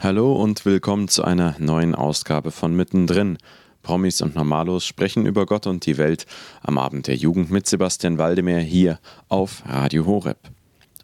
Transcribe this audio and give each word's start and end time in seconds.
Hallo 0.00 0.34
und 0.34 0.66
willkommen 0.66 1.08
zu 1.08 1.24
einer 1.24 1.56
neuen 1.58 1.94
Ausgabe 1.94 2.50
von 2.50 2.74
Mittendrin. 2.74 3.38
Promis 3.82 4.20
und 4.20 4.34
Normalos 4.34 4.84
sprechen 4.84 5.24
über 5.24 5.46
Gott 5.46 5.66
und 5.66 5.86
die 5.86 5.96
Welt 5.96 6.26
am 6.62 6.76
Abend 6.76 7.06
der 7.06 7.16
Jugend 7.16 7.50
mit 7.50 7.66
Sebastian 7.66 8.18
Waldemar 8.18 8.58
hier 8.58 8.98
auf 9.28 9.62
Radio 9.66 10.04
Horeb. 10.04 10.38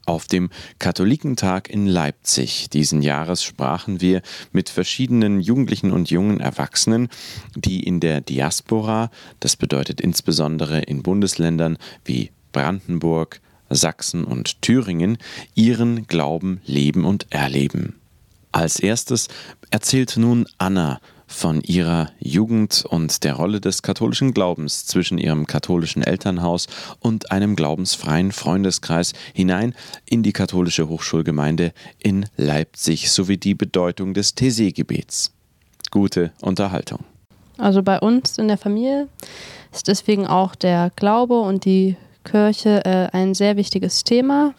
Auf 0.06 0.26
dem 0.26 0.50
Katholikentag 0.79 1.71
in 1.71 1.87
Leipzig 1.87 2.68
diesen 2.68 3.00
Jahres 3.00 3.42
sprachen 3.45 4.00
wir 4.00 4.22
mit 4.53 4.68
verschiedenen 4.68 5.41
Jugendlichen 5.41 5.93
und 5.93 6.11
jungen 6.11 6.41
Erwachsenen, 6.41 7.09
die 7.54 7.84
in 7.84 8.00
der 8.00 8.20
Diaspora, 8.20 9.11
das 9.38 9.57
bedeutet 9.57 10.00
insbesondere 10.00 10.80
in 10.80 11.02
Bundesländern 11.02 11.79
wie 12.04 12.32
Brandenburg, 12.52 13.41
Sachsen 13.70 14.25
und 14.25 14.61
Thüringen, 14.62 15.16
ihren 15.54 16.07
Glauben 16.09 16.61
leben 16.66 17.04
und 17.04 17.29
erleben. 17.30 18.00
Als 18.53 18.80
erstes 18.80 19.29
erzählt 19.71 20.17
nun 20.17 20.46
Anna 20.58 21.00
von 21.31 21.61
ihrer 21.61 22.11
Jugend 22.18 22.85
und 22.89 23.22
der 23.22 23.35
Rolle 23.35 23.61
des 23.61 23.82
katholischen 23.82 24.35
Glaubens 24.35 24.86
zwischen 24.86 25.17
ihrem 25.17 25.46
katholischen 25.46 26.03
Elternhaus 26.03 26.67
und 26.99 27.31
einem 27.31 27.55
glaubensfreien 27.55 28.32
Freundeskreis 28.32 29.13
hinein 29.32 29.75
in 30.07 30.25
die 30.25 30.32
katholische 30.32 30.89
Hochschulgemeinde 30.89 31.72
in 31.99 32.27
Leipzig 32.36 33.12
sowie 33.12 33.39
die 33.39 33.55
Bedeutung 33.55 34.12
des 34.12 34.36
Thésée-Gebets. 34.36 35.33
Gute 35.92 36.33
Unterhaltung. 36.41 37.05
Also 37.58 37.83
bei 37.83 38.00
uns 38.00 38.36
in 38.39 38.48
der 38.48 38.58
Familie 38.58 39.08
ist 39.72 39.86
deswegen 39.86 40.27
auch 40.27 40.56
der 40.56 40.91
Glaube 40.97 41.41
und 41.41 41.64
die 41.64 41.97
Kirche 42.25 42.84
äh, 42.84 43.08
ein 43.12 43.34
sehr 43.34 43.56
wichtiges 43.56 44.03
Thema, 44.03 44.55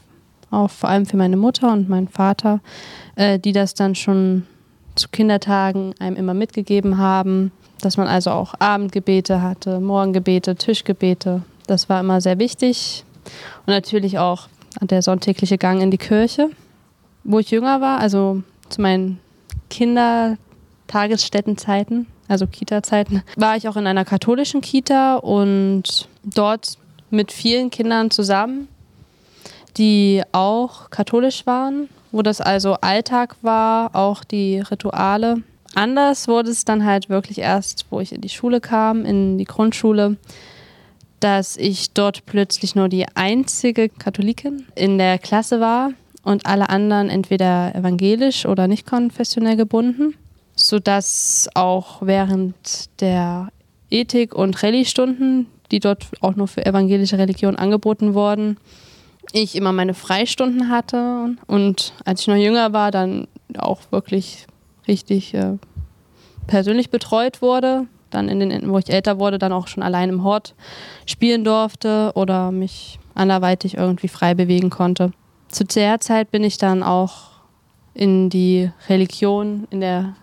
auch 0.51 0.69
vor 0.69 0.89
allem 0.89 1.05
für 1.05 1.17
meine 1.17 1.37
Mutter 1.37 1.71
und 1.71 1.89
meinen 1.89 2.07
Vater, 2.07 2.59
äh, 3.15 3.39
die 3.39 3.53
das 3.53 3.73
dann 3.73 3.95
schon 3.95 4.45
zu 4.95 5.07
Kindertagen 5.09 5.95
einem 5.99 6.17
immer 6.17 6.33
mitgegeben 6.33 6.97
haben, 6.97 7.51
dass 7.81 7.97
man 7.97 8.07
also 8.07 8.31
auch 8.31 8.53
Abendgebete 8.59 9.41
hatte, 9.41 9.79
Morgengebete, 9.79 10.55
Tischgebete. 10.55 11.43
Das 11.67 11.87
war 11.89 11.99
immer 12.01 12.21
sehr 12.21 12.39
wichtig. 12.39 13.03
Und 13.65 13.73
natürlich 13.73 14.19
auch 14.19 14.47
der 14.81 15.01
sonntägliche 15.01 15.57
Gang 15.57 15.81
in 15.81 15.91
die 15.91 15.97
Kirche. 15.97 16.49
Wo 17.23 17.39
ich 17.39 17.51
jünger 17.51 17.81
war, 17.81 17.99
also 17.99 18.41
zu 18.69 18.81
meinen 18.81 19.19
Kindertagesstättenzeiten, 19.69 22.07
also 22.27 22.47
Kita-Zeiten, 22.47 23.21
war 23.35 23.55
ich 23.57 23.67
auch 23.67 23.77
in 23.77 23.85
einer 23.85 24.05
katholischen 24.05 24.61
Kita 24.61 25.17
und 25.17 26.09
dort 26.23 26.79
mit 27.09 27.31
vielen 27.31 27.69
Kindern 27.69 28.09
zusammen, 28.09 28.67
die 29.81 30.21
auch 30.31 30.89
katholisch 30.89 31.45
waren 31.45 31.89
wo 32.11 32.21
das 32.21 32.41
also 32.41 32.73
Alltag 32.81 33.35
war, 33.41 33.95
auch 33.95 34.23
die 34.23 34.59
Rituale. 34.59 35.43
Anders 35.73 36.27
wurde 36.27 36.49
es 36.49 36.65
dann 36.65 36.85
halt 36.85 37.09
wirklich 37.09 37.39
erst, 37.39 37.85
wo 37.89 38.01
ich 38.01 38.11
in 38.11 38.21
die 38.21 38.29
Schule 38.29 38.59
kam, 38.59 39.05
in 39.05 39.37
die 39.37 39.45
Grundschule, 39.45 40.17
dass 41.21 41.55
ich 41.55 41.91
dort 41.93 42.25
plötzlich 42.25 42.75
nur 42.75 42.89
die 42.89 43.05
einzige 43.15 43.87
Katholikin 43.87 44.65
in 44.75 44.97
der 44.97 45.17
Klasse 45.17 45.59
war 45.61 45.91
und 46.23 46.45
alle 46.45 46.69
anderen 46.69 47.09
entweder 47.09 47.73
evangelisch 47.73 48.45
oder 48.45 48.67
nicht 48.67 48.85
konfessionell 48.85 49.55
gebunden, 49.55 50.15
sodass 50.55 51.47
auch 51.53 52.01
während 52.01 52.89
der 52.99 53.49
Ethik- 53.89 54.35
und 54.35 54.61
Rallye-Stunden, 54.61 55.47
die 55.71 55.79
dort 55.79 56.07
auch 56.19 56.35
nur 56.35 56.47
für 56.47 56.65
evangelische 56.65 57.17
Religion 57.17 57.55
angeboten 57.55 58.13
wurden, 58.13 58.57
ich 59.33 59.55
immer 59.55 59.71
meine 59.71 59.93
Freistunden 59.93 60.69
hatte 60.69 61.35
und 61.47 61.93
als 62.05 62.21
ich 62.21 62.27
noch 62.27 62.35
jünger 62.35 62.73
war, 62.73 62.91
dann 62.91 63.27
auch 63.57 63.79
wirklich 63.91 64.45
richtig 64.87 65.33
äh, 65.33 65.57
persönlich 66.47 66.89
betreut 66.89 67.41
wurde. 67.41 67.87
Dann 68.09 68.27
in 68.27 68.39
den, 68.41 68.69
wo 68.69 68.77
ich 68.77 68.89
älter 68.89 69.19
wurde, 69.19 69.39
dann 69.39 69.53
auch 69.53 69.67
schon 69.67 69.83
allein 69.83 70.09
im 70.09 70.23
Hort 70.23 70.53
spielen 71.05 71.45
durfte 71.45 72.11
oder 72.15 72.51
mich 72.51 72.99
anderweitig 73.15 73.77
irgendwie 73.77 74.09
frei 74.09 74.33
bewegen 74.33 74.69
konnte. 74.69 75.13
Zu 75.47 75.63
der 75.63 75.99
Zeit 75.99 76.31
bin 76.31 76.43
ich 76.43 76.57
dann 76.57 76.83
auch 76.83 77.31
in 77.93 78.29
die 78.29 78.69
Religion 78.89 79.67
in 79.69 79.81
der 79.81 80.15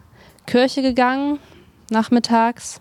Kirche 0.46 0.82
gegangen, 0.82 1.38
nachmittags, 1.90 2.80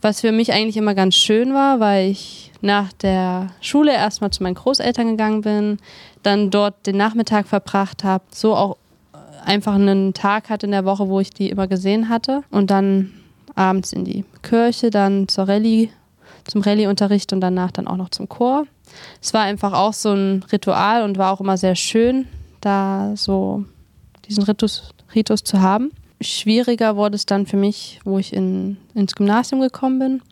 was 0.00 0.20
für 0.20 0.32
mich 0.32 0.52
eigentlich 0.52 0.76
immer 0.76 0.94
ganz 0.94 1.14
schön 1.14 1.54
war, 1.54 1.80
weil 1.80 2.10
ich 2.10 2.51
nach 2.62 2.92
der 2.92 3.50
Schule 3.60 3.92
erstmal 3.92 4.30
zu 4.30 4.42
meinen 4.42 4.54
Großeltern 4.54 5.08
gegangen 5.08 5.42
bin, 5.42 5.78
dann 6.22 6.50
dort 6.50 6.86
den 6.86 6.96
Nachmittag 6.96 7.46
verbracht 7.46 8.04
habe, 8.04 8.24
so 8.30 8.54
auch 8.54 8.76
einfach 9.44 9.74
einen 9.74 10.14
Tag 10.14 10.48
hatte 10.48 10.66
in 10.66 10.72
der 10.72 10.84
Woche, 10.84 11.08
wo 11.08 11.20
ich 11.20 11.30
die 11.30 11.50
immer 11.50 11.66
gesehen 11.66 12.08
hatte 12.08 12.42
und 12.50 12.70
dann 12.70 13.12
abends 13.54 13.92
in 13.92 14.04
die 14.04 14.24
Kirche, 14.42 14.90
dann 14.90 15.28
zur 15.28 15.48
Rallye, 15.48 15.90
zum 16.46 16.62
Rallye-Unterricht 16.62 17.32
und 17.32 17.40
danach 17.40 17.72
dann 17.72 17.86
auch 17.86 17.96
noch 17.96 18.10
zum 18.10 18.28
Chor. 18.28 18.66
Es 19.20 19.34
war 19.34 19.42
einfach 19.42 19.72
auch 19.72 19.92
so 19.92 20.12
ein 20.12 20.44
Ritual 20.52 21.02
und 21.02 21.18
war 21.18 21.32
auch 21.32 21.40
immer 21.40 21.56
sehr 21.56 21.74
schön, 21.74 22.28
da 22.60 23.12
so 23.16 23.64
diesen 24.28 24.44
Ritus, 24.44 24.90
Ritus 25.14 25.42
zu 25.42 25.60
haben. 25.60 25.90
Schwieriger 26.20 26.96
wurde 26.96 27.16
es 27.16 27.26
dann 27.26 27.46
für 27.46 27.56
mich, 27.56 28.00
wo 28.04 28.18
ich 28.18 28.32
in, 28.32 28.76
ins 28.94 29.14
Gymnasium 29.14 29.60
gekommen 29.60 29.98
bin 29.98 30.22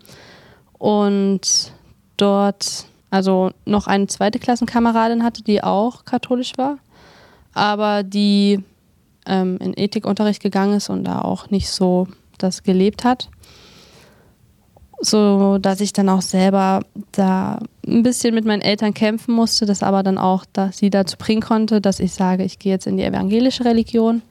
und 0.78 1.72
dort 2.20 2.86
also 3.10 3.50
noch 3.64 3.86
eine 3.86 4.06
zweite 4.06 4.38
Klassenkameradin 4.38 5.24
hatte, 5.24 5.42
die 5.42 5.62
auch 5.62 6.04
katholisch 6.04 6.52
war, 6.56 6.78
aber 7.52 8.02
die 8.04 8.62
ähm, 9.26 9.58
in 9.60 9.74
Ethikunterricht 9.76 10.42
gegangen 10.42 10.74
ist 10.74 10.88
und 10.88 11.04
da 11.04 11.20
auch 11.20 11.50
nicht 11.50 11.68
so 11.70 12.06
das 12.38 12.62
gelebt 12.62 13.04
hat. 13.04 13.28
So 15.02 15.58
dass 15.58 15.80
ich 15.80 15.92
dann 15.92 16.08
auch 16.08 16.22
selber 16.22 16.82
da 17.12 17.58
ein 17.86 18.02
bisschen 18.02 18.34
mit 18.34 18.44
meinen 18.44 18.62
Eltern 18.62 18.94
kämpfen 18.94 19.34
musste, 19.34 19.66
das 19.66 19.82
aber 19.82 20.02
dann 20.02 20.18
auch 20.18 20.44
dass 20.52 20.78
sie 20.78 20.90
dazu 20.90 21.16
bringen 21.16 21.42
konnte, 21.42 21.80
dass 21.80 22.00
ich 22.00 22.12
sage, 22.12 22.44
ich 22.44 22.58
gehe 22.58 22.72
jetzt 22.72 22.86
in 22.86 22.96
die 22.96 23.04
evangelische 23.04 23.64
Religion 23.64 24.22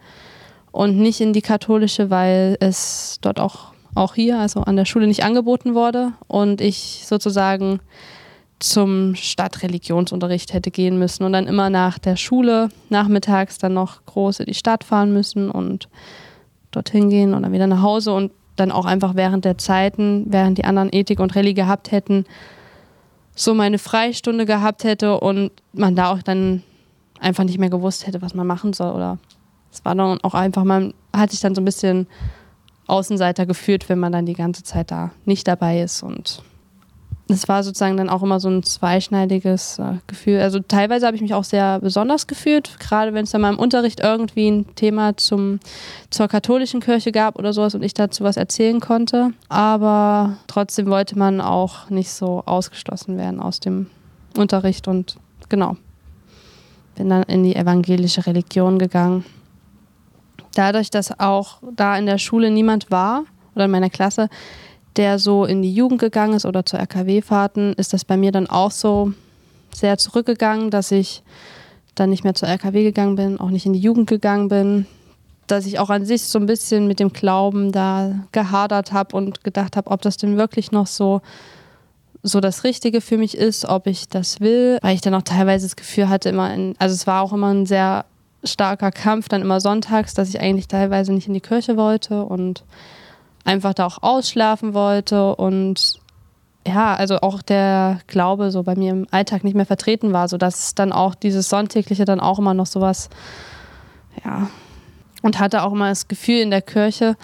und 0.72 0.98
nicht 0.98 1.22
in 1.22 1.34
die 1.34 1.42
katholische, 1.42 2.10
weil 2.10 2.56
es 2.60 3.18
dort 3.22 3.40
auch 3.40 3.74
auch 3.96 4.16
hier, 4.16 4.40
also 4.40 4.62
an 4.62 4.76
der 4.76 4.86
Schule 4.86 5.08
nicht 5.08 5.24
angeboten 5.24 5.76
wurde 5.76 6.14
und 6.28 6.62
ich 6.62 7.04
sozusagen 7.06 7.80
zum 8.60 9.16
Stadtreligionsunterricht 9.16 10.54
hätte 10.54 10.70
gehen 10.70 11.00
müssen 11.00 11.24
und 11.24 11.34
dann 11.34 11.48
immer 11.48 11.70
nach 11.70 11.98
der 11.98 12.18
Schule 12.18 12.70
nachmittags 12.90 13.58
dann 13.58 13.74
noch 13.74 14.06
groß 14.06 14.42
in 14.42 14.48
die 14.48 14.54
Stadt 14.54 14.84
fahren 14.84 15.14
müssen 15.14 15.50
und 15.50 15.88
dorthin 16.72 17.10
gehen 17.10 17.34
und 17.34 17.44
dann 17.44 17.54
wieder 17.54 17.68
nach 17.68 17.82
Hause 17.82 18.14
und 18.14 18.32
dann 18.58 18.72
auch 18.72 18.86
einfach 18.86 19.16
während 19.16 19.46
der 19.46 19.58
Zeiten, 19.58 20.26
während 20.28 20.58
die 20.58 20.66
anderen 20.66 20.90
Ethik 20.92 21.20
und 21.22 21.36
Rallye 21.36 21.54
gehabt 21.54 21.92
hätten, 21.92 22.26
so 23.34 23.54
meine 23.54 23.80
Freistunde 23.80 24.46
gehabt 24.46 24.84
hätte 24.84 25.20
und 25.20 25.52
man 25.72 25.96
da 25.96 26.12
auch 26.12 26.22
dann 26.22 26.64
einfach 27.22 27.46
nicht 27.46 27.58
mehr 27.58 27.70
gewusst 27.70 28.06
hätte, 28.06 28.22
was 28.22 28.34
man 28.34 28.46
machen 28.46 28.74
soll 28.74 28.94
oder 28.94 29.18
es 29.72 29.86
war 29.86 29.96
dann 29.96 30.20
auch 30.22 30.34
einfach, 30.34 30.64
man 30.64 30.94
hat 31.14 31.32
sich 31.32 31.40
dann 31.40 31.56
so 31.56 31.62
ein 31.62 31.66
bisschen 31.66 32.08
Außenseiter 32.90 33.46
geführt, 33.46 33.90
wenn 33.90 34.00
man 34.00 34.12
dann 34.12 34.26
die 34.26 34.34
ganze 34.34 34.64
Zeit 34.64 34.92
da 34.92 35.12
nicht 35.26 35.48
dabei 35.48 35.82
ist. 35.82 36.04
Und 36.04 36.44
es 37.30 37.48
war 37.48 37.64
sozusagen 37.64 37.98
dann 37.98 38.10
auch 38.10 38.24
immer 38.24 38.40
so 38.40 38.50
ein 38.50 38.64
zweischneidiges 38.64 39.78
äh, 39.80 39.98
Gefühl. 40.08 40.40
Also 40.40 40.60
teilweise 40.60 41.06
habe 41.06 41.16
ich 41.16 41.22
mich 41.22 41.34
auch 41.34 41.44
sehr 41.44 41.80
besonders 41.80 42.26
gefühlt, 42.26 42.80
gerade 42.80 43.14
wenn 43.14 43.24
es 43.24 43.32
dann 43.32 43.42
mal 43.42 43.54
im 43.54 43.60
Unterricht 43.60 44.00
irgendwie 44.00 44.50
ein 44.50 44.76
Thema 44.76 45.16
zum, 45.16 45.60
zur 46.10 46.28
katholischen 46.28 46.80
Kirche 46.80 47.12
gab 47.12 47.38
oder 47.38 47.54
sowas 47.54 47.76
und 47.76 47.84
ich 47.84 47.94
dazu 47.94 48.24
was 48.24 48.38
erzählen 48.38 48.80
konnte. 48.80 49.32
Aber 49.48 50.38
trotzdem 50.48 50.88
wollte 50.88 51.18
man 51.18 51.40
auch 51.40 51.90
nicht 51.90 52.12
so 52.12 52.44
ausgeschlossen 52.46 53.18
werden 53.18 53.40
aus 53.40 53.60
dem 53.60 53.88
Unterricht 54.36 54.88
und 54.88 55.18
genau. 55.50 55.78
Bin 56.96 57.10
dann 57.10 57.24
in 57.24 57.44
die 57.44 57.56
evangelische 57.56 58.26
Religion 58.26 58.78
gegangen 58.80 59.24
dadurch, 60.56 60.90
dass 60.90 61.20
auch 61.20 61.60
da 61.76 61.98
in 61.98 62.06
der 62.06 62.18
Schule 62.18 62.52
niemand 62.52 62.92
war 62.92 63.24
oder 63.56 63.66
in 63.66 63.72
meiner 63.72 63.90
Klasse, 63.90 64.30
der 64.96 65.20
so 65.20 65.46
in 65.46 65.62
die 65.62 65.74
Jugend 65.74 66.00
gegangen 66.00 66.34
ist 66.34 66.46
oder 66.46 66.66
zur 66.66 66.80
RKW-Fahrten, 66.80 67.74
ist 67.74 67.94
das 67.94 68.06
bei 68.06 68.18
mir 68.18 68.32
dann 68.32 68.50
auch 68.50 68.72
so 68.72 69.14
sehr 69.74 69.98
zurückgegangen, 69.98 70.72
dass 70.72 70.92
ich 70.92 71.24
dann 71.96 72.10
nicht 72.10 72.24
mehr 72.24 72.34
zur 72.34 72.48
RKW 72.48 72.84
gegangen 72.84 73.16
bin, 73.16 73.40
auch 73.40 73.50
nicht 73.50 73.66
in 73.66 73.74
die 73.74 73.80
Jugend 73.80 74.10
gegangen 74.10 74.48
bin, 74.48 74.86
dass 75.48 75.66
ich 75.66 75.80
auch 75.80 75.90
an 75.90 76.06
sich 76.06 76.24
so 76.24 76.40
ein 76.40 76.46
bisschen 76.46 76.88
mit 76.88 77.00
dem 77.00 77.12
Glauben 77.14 77.72
da 77.72 78.16
gehadert 78.32 78.92
habe 78.92 79.16
und 79.16 79.44
gedacht 79.44 79.76
habe, 79.76 79.90
ob 79.92 80.02
das 80.02 80.18
denn 80.18 80.38
wirklich 80.38 80.72
noch 80.72 80.88
so 80.88 81.22
so 82.22 82.42
das 82.42 82.66
Richtige 82.66 83.00
für 83.00 83.18
mich 83.18 83.38
ist, 83.38 83.64
ob 83.64 83.88
ich 83.88 84.10
das 84.10 84.42
will, 84.42 84.78
weil 84.82 84.94
ich 84.94 85.02
dann 85.02 85.16
auch 85.16 85.22
teilweise 85.22 85.66
das 85.66 85.78
Gefühl 85.78 86.10
hatte, 86.10 86.30
immer 86.30 86.54
in, 86.54 86.76
also 86.78 86.94
es 86.94 87.08
war 87.08 87.22
auch 87.22 87.32
immer 87.32 87.54
ein 87.54 87.66
sehr 87.66 88.06
starker 88.44 88.92
Kampf 88.92 89.30
dann 89.30 89.42
immer 89.42 89.60
sonntags, 89.60 90.14
dass 90.14 90.30
ich 90.30 90.40
eigentlich 90.40 90.68
teilweise 90.68 91.14
nicht 91.14 91.28
in 91.28 91.34
die 91.34 91.42
Kirche 91.42 91.78
wollte 91.78 92.24
und 92.24 92.64
einfach 93.46 93.74
da 93.74 93.86
auch 93.86 94.02
ausschlafen 94.02 94.74
wollte. 94.74 95.36
Und 95.36 96.00
ja, 96.66 96.96
also 96.96 97.20
auch 97.22 97.42
der 97.42 98.00
Glaube 98.08 98.52
so 98.52 98.64
bei 98.64 98.76
mir 98.76 98.92
im 98.92 99.08
Alltag 99.12 99.44
nicht 99.44 99.56
mehr 99.56 99.66
vertreten 99.66 100.14
war, 100.14 100.28
sodass 100.28 100.76
dann 100.76 100.92
auch 100.92 101.16
dieses 101.16 101.50
Sonntägliche 101.50 102.06
dann 102.06 102.20
auch 102.20 102.40
immer 102.40 102.54
noch 102.54 102.68
sowas, 102.68 103.10
ja, 104.24 104.50
und 105.22 105.40
hatte 105.40 105.64
auch 105.64 105.74
immer 105.74 105.90
das 105.90 106.08
Gefühl 106.08 106.40
in 106.40 106.52
der 106.52 106.62
Kirche, 106.62 107.18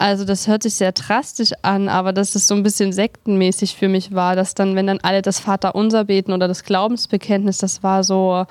also 0.00 0.24
das 0.24 0.48
hört 0.48 0.62
sich 0.62 0.76
sehr 0.76 0.92
drastisch 0.92 1.52
an, 1.60 1.90
aber 1.90 2.14
dass 2.14 2.34
es 2.34 2.48
so 2.48 2.54
ein 2.54 2.62
bisschen 2.62 2.90
sektenmäßig 2.90 3.76
für 3.76 3.88
mich 3.88 4.14
war, 4.14 4.34
dass 4.34 4.54
dann, 4.54 4.74
wenn 4.74 4.86
dann 4.86 4.98
alle 5.02 5.20
das 5.20 5.40
Vaterunser 5.40 6.04
beten 6.04 6.32
oder 6.32 6.48
das 6.48 6.64
Glaubensbekenntnis, 6.64 7.58
das 7.58 7.82
war 7.82 8.02
so, 8.02 8.46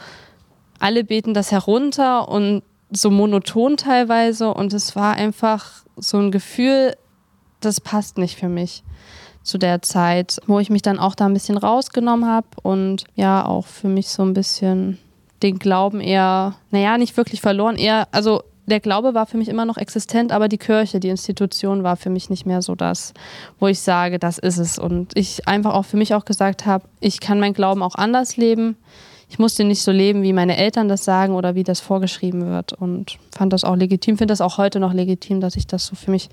alle 0.80 1.04
beten 1.04 1.34
das 1.34 1.52
herunter 1.52 2.30
und 2.30 2.64
so 2.92 3.12
monoton 3.12 3.78
teilweise 3.78 4.54
und 4.54 4.74
es 4.74 4.96
war 4.96 5.14
einfach 5.14 5.84
so 5.96 6.18
ein 6.18 6.31
Gefühl, 6.31 6.96
das 7.60 7.81
passt 7.81 8.18
nicht 8.18 8.38
für 8.38 8.50
mich 8.50 8.84
zu 9.44 9.58
der 9.58 9.81
Zeit, 9.81 10.40
wo 10.48 10.60
ich 10.60 10.70
mich 10.70 10.81
dann 10.81 11.00
auch 11.00 11.16
da 11.16 11.26
ein 11.26 11.34
bisschen 11.34 11.58
rausgenommen 11.58 12.28
habe 12.28 12.48
und 12.64 13.06
ja 13.16 13.46
auch 13.46 13.66
für 13.66 13.88
mich 13.88 14.10
so 14.10 14.24
ein 14.24 14.34
bisschen 14.34 14.98
den 15.44 15.60
Glauben 15.60 16.02
eher, 16.02 16.56
naja, 16.72 16.98
nicht 16.98 17.16
wirklich 17.16 17.42
verloren, 17.42 17.76
eher, 17.76 18.08
also 18.12 18.42
der 18.70 18.80
Glaube 18.80 19.14
war 19.14 19.26
für 19.26 19.38
mich 19.38 19.50
immer 19.50 19.66
noch 19.66 19.78
existent, 19.78 20.31
aber 20.31 20.48
die 20.48 20.58
Kirche, 20.58 21.00
die 21.00 21.10
Institution 21.10 21.84
war 21.84 21.98
für 21.98 22.10
mich 22.10 22.30
nicht 22.30 22.46
mehr 22.46 22.62
so 22.62 22.76
das, 22.76 23.14
wo 23.60 23.68
ich 23.68 23.80
sage, 23.80 24.20
das 24.20 24.38
ist 24.38 24.58
es. 24.58 24.78
Und 24.78 25.18
ich 25.18 25.48
einfach 25.48 25.74
auch 25.74 25.86
für 25.86 25.98
mich 25.98 26.14
auch 26.14 26.24
gesagt 26.24 26.66
habe, 26.66 26.86
ich 27.00 27.20
kann 27.20 27.40
meinen 27.40 27.54
Glauben 27.54 27.81
auch 27.81 27.96
anders 27.96 28.38
leben. 28.38 28.78
Ich 29.30 29.38
musste 29.38 29.64
nicht 29.64 29.84
so 29.84 29.92
leben, 29.92 30.24
wie 30.24 30.34
meine 30.34 30.58
Eltern 30.58 30.90
das 30.90 31.06
sagen 31.06 31.36
oder 31.36 31.54
wie 31.54 31.64
das 31.64 31.80
vorgeschrieben 31.80 32.50
wird. 32.50 32.74
Und 32.74 33.18
fand 33.31 33.54
das 33.54 33.64
auch 33.64 33.76
legitim, 33.76 34.18
finde 34.18 34.31
das 34.31 34.42
auch 34.42 34.58
heute 34.58 34.80
noch 34.80 34.94
legitim, 34.94 35.40
dass 35.40 35.56
ich 35.56 35.68
das 35.68 35.86
so 35.86 35.96
für 35.96 36.12
mich 36.12 36.30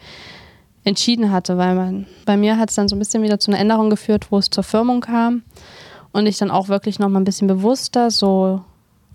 entschieden 0.83 1.31
hatte, 1.31 1.59
weil 1.59 1.75
man, 1.75 2.07
bei 2.25 2.37
mir 2.37 2.59
hat 2.59 2.71
es 2.71 2.77
dann 2.77 2.89
so 2.89 2.97
ein 2.97 3.01
bisschen 3.01 3.23
wieder 3.23 3.39
zu 3.39 3.51
einer 3.51 3.61
Änderung 3.61 3.91
geführt, 3.91 4.31
wo 4.31 4.39
es 4.39 4.51
zur 4.51 4.63
Firmung 4.63 5.01
kam 5.01 5.43
und 6.13 6.27
ich 6.27 6.39
dann 6.39 6.51
auch 6.51 6.69
wirklich 6.69 6.99
noch 6.99 7.09
mal 7.09 7.21
ein 7.21 7.25
bisschen 7.25 7.49
bewusster 7.49 8.11
so 8.11 8.63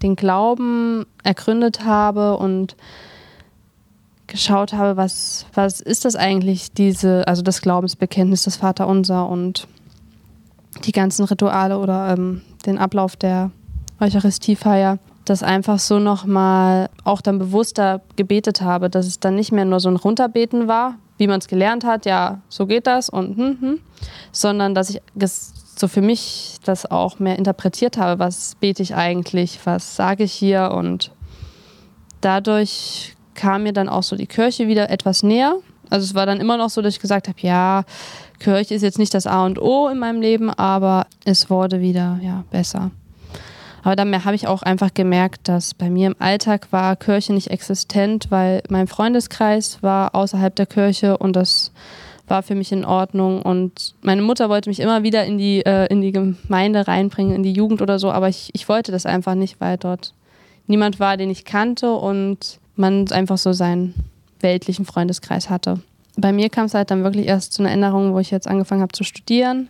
den 0.04 0.16
Glauben 0.16 1.06
ergründet 1.24 1.86
habe 1.86 2.38
und 2.38 2.76
geschaut 4.28 4.74
habe, 4.74 4.98
was, 4.98 5.46
was 5.54 5.80
ist 5.80 6.06
das 6.06 6.16
eigentlich, 6.16 6.74
diese, 6.74 7.28
also 7.28 7.42
das 7.42 7.62
Glaubensbekenntnis, 7.62 8.44
das 8.44 8.58
Vaterunser 8.58 9.28
und 9.28 9.68
die 10.86 10.92
ganzen 10.92 11.26
Rituale 11.26 11.80
oder 11.80 12.14
ähm, 12.14 12.42
den 12.66 12.78
Ablauf 12.78 13.16
der 13.16 13.52
Eucharistiefeier, 14.02 15.00
das 15.26 15.44
einfach 15.44 15.80
so 15.80 16.00
nochmal 16.00 16.90
auch 17.04 17.22
dann 17.22 17.40
bewusster 17.40 18.02
gebetet 18.16 18.62
habe, 18.62 18.90
dass 18.90 19.06
es 19.06 19.20
dann 19.20 19.36
nicht 19.36 19.52
mehr 19.52 19.66
nur 19.66 19.80
so 19.80 19.90
ein 19.90 19.96
Runterbeten 19.96 20.68
war, 20.68 20.96
wie 21.18 21.28
man 21.28 21.40
es 21.40 21.48
gelernt 21.48 21.86
hat, 21.86 22.06
ja, 22.06 22.42
so 22.50 22.66
geht 22.66 22.88
das 22.88 23.10
und 23.10 23.38
hm, 23.38 23.58
hm, 23.62 23.80
sondern 24.32 24.74
dass 24.74 24.90
ich 24.90 25.02
so 25.76 25.88
für 25.88 26.02
mich 26.02 26.58
das 26.64 26.90
auch 26.90 27.20
mehr 27.20 27.38
interpretiert 27.38 27.98
habe, 27.98 28.20
was 28.20 28.56
bete 28.60 28.84
ich 28.84 28.96
eigentlich, 28.96 29.60
was 29.66 29.96
sage 29.96 30.24
ich 30.24 30.34
hier 30.34 30.72
und 30.74 31.12
dadurch 32.22 33.16
kam 33.36 33.64
mir 33.64 33.74
dann 33.74 33.90
auch 33.90 34.04
so 34.04 34.16
die 34.16 34.28
Kirche 34.28 34.68
wieder 34.68 34.90
etwas 34.90 35.24
näher. 35.24 35.56
Also 35.90 36.06
es 36.06 36.16
war 36.16 36.26
dann 36.26 36.40
immer 36.40 36.58
noch 36.58 36.70
so, 36.70 36.82
dass 36.82 36.96
ich 36.96 37.00
gesagt 37.00 37.28
habe, 37.28 37.40
ja, 37.42 37.84
Kirche 38.40 38.74
ist 38.74 38.82
jetzt 38.82 39.00
nicht 39.00 39.14
das 39.14 39.28
A 39.28 39.46
und 39.46 39.60
O 39.60 39.88
in 39.90 40.00
meinem 40.00 40.22
Leben, 40.22 40.50
aber 40.50 41.08
es 41.26 41.50
wurde 41.50 41.82
wieder 41.82 42.20
ja 42.22 42.44
besser. 42.50 42.92
Aber 43.84 43.96
dann 43.96 44.24
habe 44.24 44.36
ich 44.36 44.48
auch 44.48 44.62
einfach 44.62 44.94
gemerkt, 44.94 45.48
dass 45.48 45.74
bei 45.74 45.90
mir 45.90 46.08
im 46.08 46.16
Alltag 46.20 46.68
war 46.72 46.96
Kirche 46.96 47.34
nicht 47.34 47.50
existent, 47.50 48.28
weil 48.30 48.62
mein 48.70 48.88
Freundeskreis 48.88 49.82
war 49.82 50.14
außerhalb 50.14 50.56
der 50.56 50.68
Kirche 50.68 51.18
und 51.18 51.36
das 51.36 51.72
war 52.28 52.44
für 52.44 52.56
mich 52.56 52.72
in 52.72 52.86
Ordnung. 52.86 53.42
Und 53.42 53.96
meine 54.02 54.22
Mutter 54.22 54.50
wollte 54.50 54.70
mich 54.70 54.80
immer 54.80 55.04
wieder 55.04 55.26
in 55.26 55.38
die, 55.38 55.66
äh, 55.66 55.88
in 55.88 56.02
die 56.02 56.12
Gemeinde 56.12 56.88
reinbringen, 56.88 57.36
in 57.36 57.44
die 57.44 57.54
Jugend 57.54 57.82
oder 57.82 58.00
so, 58.00 58.12
aber 58.12 58.30
ich, 58.30 58.52
ich 58.54 58.70
wollte 58.70 58.92
das 58.92 59.06
einfach 59.06 59.36
nicht, 59.36 59.60
weil 59.60 59.78
dort 59.78 60.14
niemand 60.68 61.00
war, 61.00 61.18
den 61.18 61.30
ich 61.30 61.44
kannte 61.44 61.92
und 61.94 62.60
man 62.76 63.12
einfach 63.12 63.38
so 63.38 63.52
seinen 63.52 63.94
weltlichen 64.40 64.86
Freundeskreis 64.86 65.50
hatte. 65.50 65.82
Bei 66.18 66.32
mir 66.32 66.50
kam 66.50 66.66
es 66.66 66.74
halt 66.74 66.92
dann 66.92 67.04
wirklich 67.04 67.28
erst 67.28 67.54
zu 67.54 67.64
einer 67.64 67.72
Änderung, 67.72 68.14
wo 68.14 68.20
ich 68.20 68.32
jetzt 68.32 68.48
angefangen 68.48 68.82
habe 68.82 68.92
zu 68.92 69.04
studieren, 69.04 69.70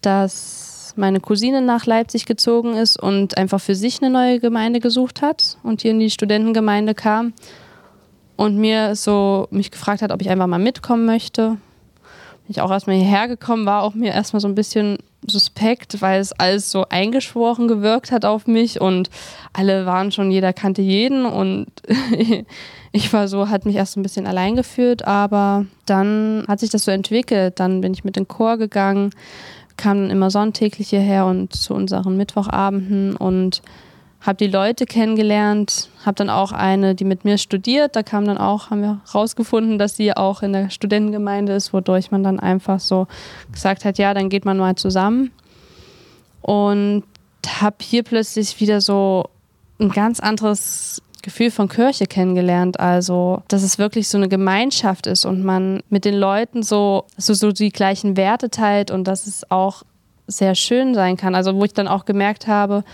dass 0.00 0.79
meine 0.96 1.20
Cousine 1.20 1.62
nach 1.62 1.86
Leipzig 1.86 2.26
gezogen 2.26 2.74
ist 2.76 3.00
und 3.00 3.36
einfach 3.36 3.60
für 3.60 3.74
sich 3.74 4.02
eine 4.02 4.10
neue 4.10 4.40
Gemeinde 4.40 4.80
gesucht 4.80 5.22
hat 5.22 5.58
und 5.62 5.82
hier 5.82 5.90
in 5.92 6.00
die 6.00 6.10
Studentengemeinde 6.10 6.94
kam 6.94 7.32
und 8.36 8.56
mir 8.56 8.96
so 8.96 9.48
mich 9.50 9.70
gefragt 9.70 10.02
hat, 10.02 10.12
ob 10.12 10.22
ich 10.22 10.30
einfach 10.30 10.46
mal 10.46 10.58
mitkommen 10.58 11.04
möchte. 11.04 11.50
Bin 11.50 11.58
ich 12.48 12.60
auch 12.60 12.70
erstmal 12.70 12.96
hierher 12.96 13.28
gekommen, 13.28 13.66
war 13.66 13.82
auch 13.82 13.94
mir 13.94 14.12
erstmal 14.12 14.40
so 14.40 14.48
ein 14.48 14.54
bisschen 14.54 14.98
suspekt, 15.26 16.00
weil 16.00 16.20
es 16.20 16.32
alles 16.32 16.70
so 16.70 16.86
eingeschworen 16.88 17.68
gewirkt 17.68 18.10
hat 18.10 18.24
auf 18.24 18.46
mich 18.46 18.80
und 18.80 19.10
alle 19.52 19.84
waren 19.84 20.12
schon, 20.12 20.30
jeder 20.30 20.52
kannte 20.52 20.82
jeden 20.82 21.26
und 21.26 21.66
ich 22.92 23.12
war 23.12 23.28
so, 23.28 23.48
hat 23.48 23.66
mich 23.66 23.76
erst 23.76 23.96
ein 23.96 24.02
bisschen 24.02 24.26
allein 24.26 24.56
gefühlt, 24.56 25.06
aber 25.06 25.66
dann 25.86 26.44
hat 26.48 26.60
sich 26.60 26.70
das 26.70 26.84
so 26.84 26.90
entwickelt. 26.90 27.60
Dann 27.60 27.80
bin 27.80 27.92
ich 27.92 28.04
mit 28.04 28.16
den 28.16 28.26
Chor 28.26 28.56
gegangen, 28.56 29.10
kam 29.80 30.02
dann 30.02 30.10
immer 30.10 30.30
sonntäglich 30.30 30.90
hierher 30.90 31.26
und 31.26 31.54
zu 31.54 31.74
unseren 31.74 32.16
Mittwochabenden 32.16 33.16
und 33.16 33.62
habe 34.20 34.36
die 34.36 34.48
Leute 34.48 34.84
kennengelernt, 34.84 35.88
habe 36.04 36.16
dann 36.16 36.28
auch 36.28 36.52
eine, 36.52 36.94
die 36.94 37.04
mit 37.04 37.24
mir 37.24 37.38
studiert, 37.38 37.96
da 37.96 38.02
kam 38.02 38.26
dann 38.26 38.36
auch, 38.36 38.68
haben 38.68 38.82
wir 38.82 39.00
rausgefunden, 39.14 39.78
dass 39.78 39.96
sie 39.96 40.14
auch 40.14 40.42
in 40.42 40.52
der 40.52 40.68
Studentengemeinde 40.68 41.54
ist, 41.54 41.72
wodurch 41.72 42.10
man 42.10 42.22
dann 42.22 42.38
einfach 42.38 42.80
so 42.80 43.06
gesagt 43.50 43.86
hat, 43.86 43.96
ja, 43.96 44.12
dann 44.12 44.28
geht 44.28 44.44
man 44.44 44.58
mal 44.58 44.76
zusammen. 44.76 45.30
Und 46.42 47.04
habe 47.48 47.76
hier 47.80 48.02
plötzlich 48.02 48.60
wieder 48.60 48.82
so 48.82 49.30
ein 49.78 49.88
ganz 49.88 50.20
anderes 50.20 51.02
Gefühl 51.22 51.50
von 51.50 51.68
Kirche 51.68 52.06
kennengelernt. 52.06 52.80
Also, 52.80 53.42
dass 53.48 53.62
es 53.62 53.78
wirklich 53.78 54.08
so 54.08 54.18
eine 54.18 54.28
Gemeinschaft 54.28 55.06
ist 55.06 55.24
und 55.24 55.44
man 55.44 55.82
mit 55.88 56.04
den 56.04 56.14
Leuten 56.14 56.62
so, 56.62 57.04
so, 57.16 57.34
so 57.34 57.52
die 57.52 57.70
gleichen 57.70 58.16
Werte 58.16 58.50
teilt 58.50 58.90
und 58.90 59.04
dass 59.04 59.26
es 59.26 59.50
auch 59.50 59.82
sehr 60.26 60.54
schön 60.54 60.94
sein 60.94 61.16
kann. 61.16 61.34
Also, 61.34 61.54
wo 61.54 61.64
ich 61.64 61.74
dann 61.74 61.88
auch 61.88 62.04
gemerkt 62.04 62.46
habe, 62.46 62.84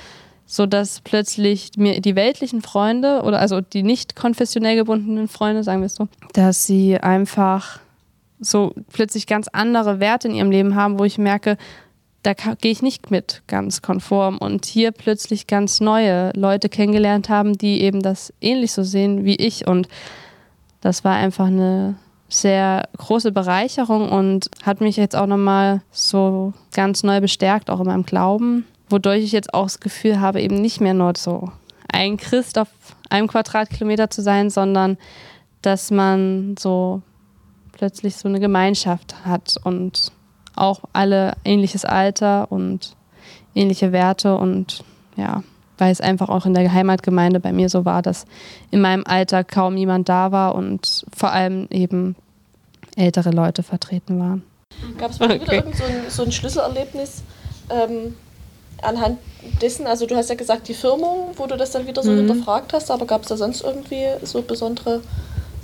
so 0.47 0.65
dass 0.65 1.01
plötzlich 1.01 1.73
mir 1.77 2.01
die 2.01 2.15
weltlichen 2.15 2.63
Freunde 2.63 3.23
oder 3.23 3.41
also 3.41 3.61
die 3.61 3.83
nicht 3.83 4.15
konfessionell 4.15 4.77
gebundenen 4.77 5.27
Freunde, 5.27 5.65
sagen 5.65 5.81
wir 5.81 5.87
es 5.87 5.97
so, 5.97 6.07
dass 6.33 6.67
sie 6.67 6.99
einfach 6.99 7.81
so 8.39 8.73
plötzlich 8.93 9.27
ganz 9.27 9.49
andere 9.49 9.99
Werte 9.99 10.29
in 10.29 10.35
ihrem 10.35 10.51
Leben 10.51 10.75
haben, 10.77 10.99
wo 10.99 11.05
ich 11.05 11.19
merke, 11.19 11.57
da 12.27 12.35
gehe 12.35 12.73
ich 12.73 12.83
nicht 12.83 13.13
mit 13.13 13.43
ganz 13.47 13.83
konform 13.83 14.39
und 14.39 14.67
hier 14.67 14.91
plötzlich 14.91 15.47
ganz 15.47 15.81
neue 15.81 16.33
Leute 16.35 16.69
kennengelernt 16.69 17.29
haben, 17.29 17.57
die 17.57 17.83
eben 17.83 18.03
das 18.03 18.33
ähnlich 18.41 18.73
so 18.73 18.83
sehen 18.83 19.25
wie 19.25 19.37
ich. 19.37 19.69
Und 19.69 19.87
das 20.81 21.05
war 21.05 21.15
einfach 21.15 21.47
eine 21.47 21.95
sehr 22.29 22.89
große 22.97 23.31
Bereicherung 23.31 24.11
und 24.11 24.51
hat 24.65 24.81
mich 24.81 24.97
jetzt 24.97 25.15
auch 25.15 25.29
nochmal 25.29 25.83
so 25.93 26.53
ganz 26.73 27.05
neu 27.05 27.21
bestärkt, 27.21 27.71
auch 27.71 27.79
in 27.79 27.87
meinem 27.87 28.05
Glauben, 28.05 28.67
wodurch 28.91 29.23
ich 29.23 29.31
jetzt 29.31 29.55
auch 29.55 29.67
das 29.67 29.79
Gefühl 29.79 30.21
habe, 30.21 30.43
eben 30.43 30.61
nicht 30.61 30.81
mehr 30.81 30.95
nur 30.95 31.13
so 31.17 31.53
ein 31.93 32.17
Christ 32.17 32.59
auf 32.59 32.69
einem 33.09 33.29
Quadratkilometer 33.29 34.11
zu 34.11 34.21
sein, 34.21 34.51
sondern 34.51 34.99
dass 35.63 35.93
man 35.93 36.57
so 36.59 37.03
plötzlich 37.71 38.17
so 38.17 38.29
eine 38.29 38.41
Gemeinschaft 38.41 39.25
hat 39.25 39.59
und 39.63 40.11
auch 40.57 40.81
alle 40.93 41.35
ähnliches 41.45 41.85
Alter 41.85 42.51
und 42.51 42.97
ähnliche 43.55 43.93
Werte 43.93 44.37
und 44.37 44.85
ja, 45.17 45.43
weil 45.79 45.93
es 45.93 46.01
einfach 46.01 46.29
auch 46.29 46.47
in 46.47 46.55
der 46.55 46.73
Heimatgemeinde 46.73 47.41
bei 47.41 47.53
mir 47.53 47.69
so 47.69 47.85
war, 47.85 48.03
dass 48.03 48.27
in 48.71 48.81
meinem 48.81 49.05
Alter 49.07 49.45
kaum 49.45 49.77
jemand 49.77 50.09
da 50.09 50.33
war 50.33 50.55
und 50.55 51.05
vor 51.15 51.33
allem 51.33 51.69
eben 51.71 52.17
ältere 52.97 53.31
Leute 53.31 53.63
vertreten 53.63 54.19
waren. 54.19 54.43
Gab 54.99 55.11
es 55.11 55.19
bei 55.19 55.29
dir 55.29 55.41
wieder 55.41 55.53
irgend 55.53 55.77
so 55.77 55.85
ein, 55.85 55.95
so 56.09 56.23
ein 56.25 56.33
Schlüsselerlebnis 56.33 57.23
ähm, 57.71 58.15
anhand 58.83 59.19
dessen? 59.61 59.87
Also 59.87 60.07
du 60.07 60.17
hast 60.17 60.29
ja 60.29 60.35
gesagt, 60.35 60.69
die 60.69 60.75
Firmung, 60.75 61.31
wo 61.37 61.47
du 61.47 61.57
das 61.57 61.71
dann 61.71 61.87
wieder 61.87 62.03
so 62.03 62.11
mhm. 62.11 62.27
hinterfragt 62.27 62.73
hast, 62.73 62.91
aber 62.91 63.07
gab 63.07 63.23
es 63.23 63.29
da 63.29 63.37
sonst 63.37 63.63
irgendwie 63.63 64.07
so 64.23 64.43
besondere 64.43 65.03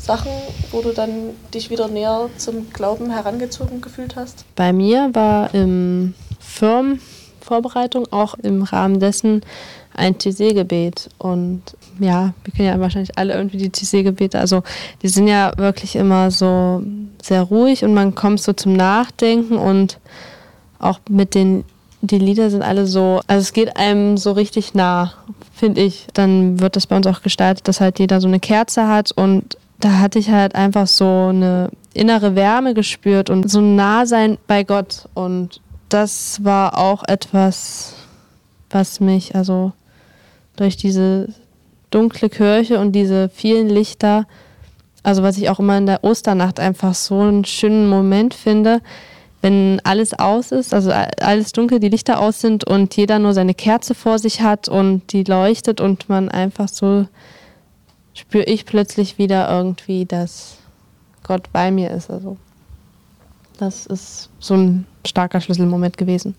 Sachen, 0.03 0.33
wo 0.73 0.81
du 0.83 0.93
dann 0.93 1.31
dich 1.55 1.71
wieder 1.71 1.87
näher 1.87 2.29
zum 2.37 2.73
Glauben 2.73 3.11
herangezogen 3.11 3.81
gefühlt 3.81 4.17
hast? 4.17 4.45
Bei 4.57 4.73
mir 4.73 5.11
war 5.13 5.55
im 5.55 6.15
Firmenvorbereitung 6.41 8.13
auch 8.13 8.35
im 8.35 8.65
Rahmen 8.65 8.99
dessen 8.99 9.43
ein 9.95 10.19
TC-Gebet. 10.19 11.09
Und 11.19 11.63
ja, 12.01 12.35
wir 12.43 12.53
kennen 12.53 12.69
ja 12.69 12.81
wahrscheinlich 12.81 13.17
alle 13.17 13.35
irgendwie 13.35 13.59
die 13.59 13.71
TC-Gebete. 13.71 14.41
Also 14.41 14.65
die 15.03 15.09
sind 15.09 15.29
ja 15.29 15.53
wirklich 15.57 15.95
immer 15.95 16.33
so 16.33 16.83
sehr 17.23 17.43
ruhig 17.43 17.85
und 17.85 17.95
man 17.95 18.17
kommt 18.17 18.41
so 18.41 18.53
zum 18.53 18.73
Nachdenken 18.73 19.57
und 19.57 20.01
auch 20.81 20.99
mit 21.09 21.37
den 21.37 21.65
die 22.05 22.19
Lieder 22.19 22.51
sind 22.51 22.63
alle 22.63 22.89
so, 22.89 23.21
also 23.29 23.41
es 23.41 23.53
geht 23.53 23.77
einem 23.77 24.17
so 24.17 24.33
richtig 24.33 24.75
nah, 24.75 25.13
finde 25.55 25.83
ich. 25.83 26.09
Dann 26.15 26.59
wird 26.59 26.75
das 26.75 26.89
bei 26.89 26.97
uns 26.97 27.07
auch 27.07 27.23
gestaltet, 27.23 27.69
dass 27.69 27.81
halt 27.81 28.01
jeder 28.01 28.21
so 28.21 28.27
eine 28.27 28.41
Kerze 28.41 28.89
hat 28.89 29.13
und 29.13 29.57
da 29.83 29.99
hatte 29.99 30.21
ich 30.21 30.31
halt 30.31 30.55
einfach 30.55 30.87
so 30.87 31.27
eine 31.31 31.71
innere 31.93 32.37
Wärme 32.37 32.73
gespürt 32.73 33.31
und 33.31 33.51
so 33.51 33.59
ein 33.59 33.75
Nahsein 33.75 34.39
bei 34.47 34.63
Gott. 34.63 35.09
Und 35.13 35.61
das 35.89 36.45
war 36.45 36.79
auch 36.79 37.03
etwas, 37.09 37.95
was 38.71 39.01
mich 39.01 39.35
also 39.35 39.73
durch 40.55 40.77
diese 40.77 41.35
dunkle 41.91 42.31
Kirche 42.31 42.79
und 42.79 42.93
diese 42.93 43.29
vielen 43.29 43.69
Lichter. 43.69 44.27
Also 45.03 45.25
was 45.25 45.37
ich 45.37 45.51
auch 45.51 45.59
immer 45.59 45.77
in 45.79 45.87
der 45.87 46.05
Osternacht 46.05 46.61
einfach 46.61 46.95
so 46.95 47.19
einen 47.19 47.45
schönen 47.45 47.89
Moment 47.89 48.35
finde, 48.35 48.83
wenn 49.41 49.81
alles 49.83 50.17
aus 50.17 50.53
ist, 50.53 50.73
also 50.73 50.93
alles 50.93 51.51
dunkel, 51.51 51.81
die 51.81 51.89
Lichter 51.89 52.21
aus 52.21 52.41
sind 52.41 52.63
und 52.63 52.97
jeder 52.97 53.19
nur 53.19 53.35
seine 53.35 53.55
Kerze 53.55 53.97
vor 53.97 54.21
sich 54.21 54.43
hat 54.43 54.69
und 54.69 55.13
die 55.13 55.25
leuchtet 55.25 55.81
und 55.81 56.09
man 56.09 56.29
einfach 56.29 56.69
so 56.69 57.09
spüre 58.15 58.45
ich 58.45 58.67
plötzlich 58.67 59.19
wieder 59.19 59.51
irgendwie, 59.51 60.05
dass 60.05 60.59
Gott 61.23 61.53
bei 61.53 61.71
mir 61.71 61.91
ist. 61.91 62.11
Also 62.11 62.37
das 63.59 63.87
ist 63.87 64.29
so 64.39 64.55
ein 64.55 64.87
starker 65.07 65.41
Schlüsselmoment 65.41 65.97
gewesen. 65.97 66.35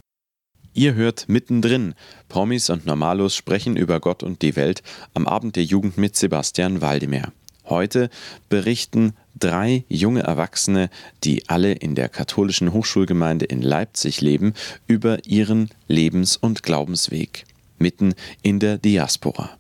Ihr 0.74 0.96
hört 0.96 1.30
mittendrin. 1.30 1.94
Promis 2.30 2.70
und 2.70 2.86
Normalos 2.86 3.36
sprechen 3.36 3.78
über 3.78 4.00
Gott 4.00 4.24
und 4.24 4.42
die 4.42 4.56
Welt 4.56 4.82
am 5.14 5.28
Abend 5.28 5.56
der 5.56 5.64
Jugend 5.64 5.98
mit 5.98 6.16
Sebastian 6.16 6.82
Waldemar. 6.82 7.32
Heute 7.66 8.10
berichten 8.50 9.14
drei 9.40 9.86
junge 9.88 10.24
Erwachsene, 10.24 10.90
die 11.24 11.48
alle 11.48 11.74
in 11.74 11.96
der 11.96 12.10
katholischen 12.10 12.74
Hochschulgemeinde 12.74 13.46
in 13.46 13.62
Leipzig 13.62 14.20
leben, 14.20 14.54
über 14.88 15.26
ihren 15.26 15.70
Lebens- 15.88 16.36
und 16.36 16.64
Glaubensweg 16.64 17.46
mitten 17.78 18.16
in 18.42 18.60
der 18.60 18.78
Diaspora. 18.78 19.58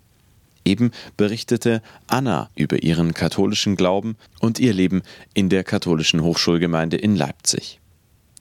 Eben 0.66 0.92
berichtete 1.18 1.82
Anna 2.08 2.50
über 2.56 2.84
ihren 2.84 3.14
katholischen 3.14 3.76
Glauben 3.76 4.16
und 4.40 4.60
ihr 4.60 4.74
Leben 4.74 5.02
in 5.34 5.50
der 5.50 5.64
katholischen 5.64 6.22
Hochschulgemeinde 6.22 6.98
in 6.98 7.16
Leipzig. 7.16 7.80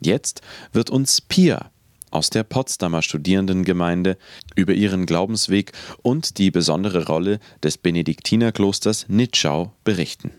Jetzt 0.00 0.42
wird 0.72 0.90
uns 0.90 1.20
Pia 1.20 1.70
aus 2.10 2.30
der 2.30 2.44
Potsdamer 2.44 3.02
Studierendengemeinde 3.02 4.18
über 4.54 4.74
ihren 4.74 5.06
Glaubensweg 5.06 5.72
und 6.02 6.38
die 6.38 6.50
besondere 6.50 7.06
Rolle 7.06 7.38
des 7.62 7.78
Benediktinerklosters 7.78 9.06
Nitschau 9.08 9.72
berichten. 9.84 10.32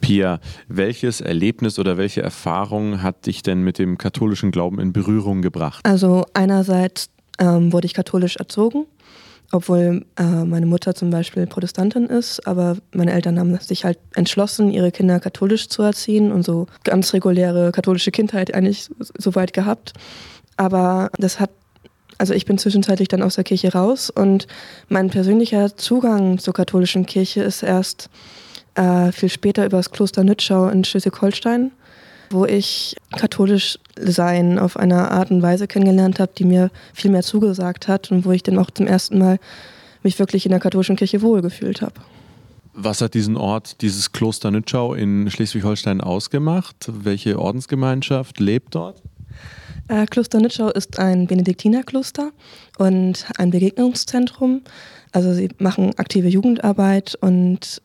Pia, 0.00 0.40
welches 0.68 1.20
Erlebnis 1.20 1.78
oder 1.78 1.96
welche 1.96 2.20
Erfahrung 2.20 3.02
hat 3.02 3.26
dich 3.26 3.42
denn 3.42 3.62
mit 3.62 3.78
dem 3.78 3.96
katholischen 3.96 4.50
Glauben 4.50 4.78
in 4.78 4.92
Berührung 4.92 5.40
gebracht? 5.40 5.80
Also 5.84 6.26
einerseits 6.34 7.08
ähm, 7.38 7.72
wurde 7.72 7.86
ich 7.86 7.94
katholisch 7.94 8.36
erzogen, 8.36 8.86
obwohl 9.52 10.04
äh, 10.16 10.44
meine 10.44 10.66
Mutter 10.66 10.94
zum 10.94 11.10
Beispiel 11.10 11.46
Protestantin 11.46 12.06
ist, 12.06 12.46
aber 12.46 12.76
meine 12.92 13.12
Eltern 13.12 13.38
haben 13.38 13.56
sich 13.58 13.84
halt 13.84 13.98
entschlossen, 14.14 14.70
ihre 14.70 14.90
Kinder 14.90 15.20
katholisch 15.20 15.68
zu 15.68 15.82
erziehen 15.82 16.32
und 16.32 16.44
so 16.44 16.66
ganz 16.82 17.12
reguläre 17.12 17.72
katholische 17.72 18.10
Kindheit 18.10 18.54
eigentlich 18.54 18.88
soweit 19.18 19.52
gehabt. 19.52 19.92
Aber 20.56 21.10
das 21.18 21.40
hat, 21.40 21.50
also 22.18 22.34
ich 22.34 22.46
bin 22.46 22.58
zwischenzeitlich 22.58 23.08
dann 23.08 23.22
aus 23.22 23.36
der 23.36 23.44
Kirche 23.44 23.72
raus 23.72 24.10
und 24.10 24.46
mein 24.88 25.10
persönlicher 25.10 25.76
Zugang 25.76 26.38
zur 26.38 26.54
katholischen 26.54 27.06
Kirche 27.06 27.42
ist 27.42 27.62
erst 27.62 28.10
äh, 28.74 29.12
viel 29.12 29.28
später 29.28 29.64
über 29.64 29.76
das 29.76 29.90
Kloster 29.90 30.24
Nützschau 30.24 30.68
in 30.68 30.84
Schleswig-Holstein, 30.84 31.72
wo 32.34 32.44
ich 32.44 32.96
katholisch 33.16 33.78
sein 33.96 34.58
auf 34.58 34.76
eine 34.76 35.10
Art 35.10 35.30
und 35.30 35.40
Weise 35.40 35.66
kennengelernt 35.66 36.20
habe, 36.20 36.32
die 36.36 36.44
mir 36.44 36.70
viel 36.92 37.10
mehr 37.10 37.22
zugesagt 37.22 37.88
hat 37.88 38.10
und 38.10 38.24
wo 38.24 38.32
ich 38.32 38.42
dann 38.42 38.58
auch 38.58 38.70
zum 38.70 38.86
ersten 38.86 39.18
Mal 39.18 39.38
mich 40.02 40.18
wirklich 40.18 40.44
in 40.44 40.50
der 40.50 40.60
katholischen 40.60 40.96
Kirche 40.96 41.22
wohlgefühlt 41.22 41.80
habe. 41.80 41.94
Was 42.74 43.00
hat 43.00 43.14
diesen 43.14 43.36
Ort, 43.36 43.80
dieses 43.82 44.10
Kloster 44.12 44.50
Nützschau 44.50 44.94
in 44.94 45.30
Schleswig-Holstein 45.30 46.00
ausgemacht? 46.00 46.76
Welche 46.88 47.38
Ordensgemeinschaft 47.38 48.40
lebt 48.40 48.74
dort? 48.74 49.00
Äh, 49.88 50.06
Kloster 50.06 50.40
Nützschau 50.40 50.70
ist 50.70 50.98
ein 50.98 51.26
Benediktinerkloster 51.26 52.32
und 52.78 53.26
ein 53.36 53.50
Begegnungszentrum. 53.50 54.62
Also 55.12 55.32
sie 55.32 55.50
machen 55.58 55.96
aktive 55.98 56.28
Jugendarbeit 56.28 57.16
und 57.20 57.80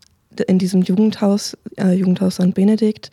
in 0.48 0.58
diesem 0.58 0.82
Jugendhaus, 0.82 1.58
äh, 1.78 1.94
Jugendhaus 1.94 2.36
St. 2.36 2.54
Benedikt, 2.54 3.12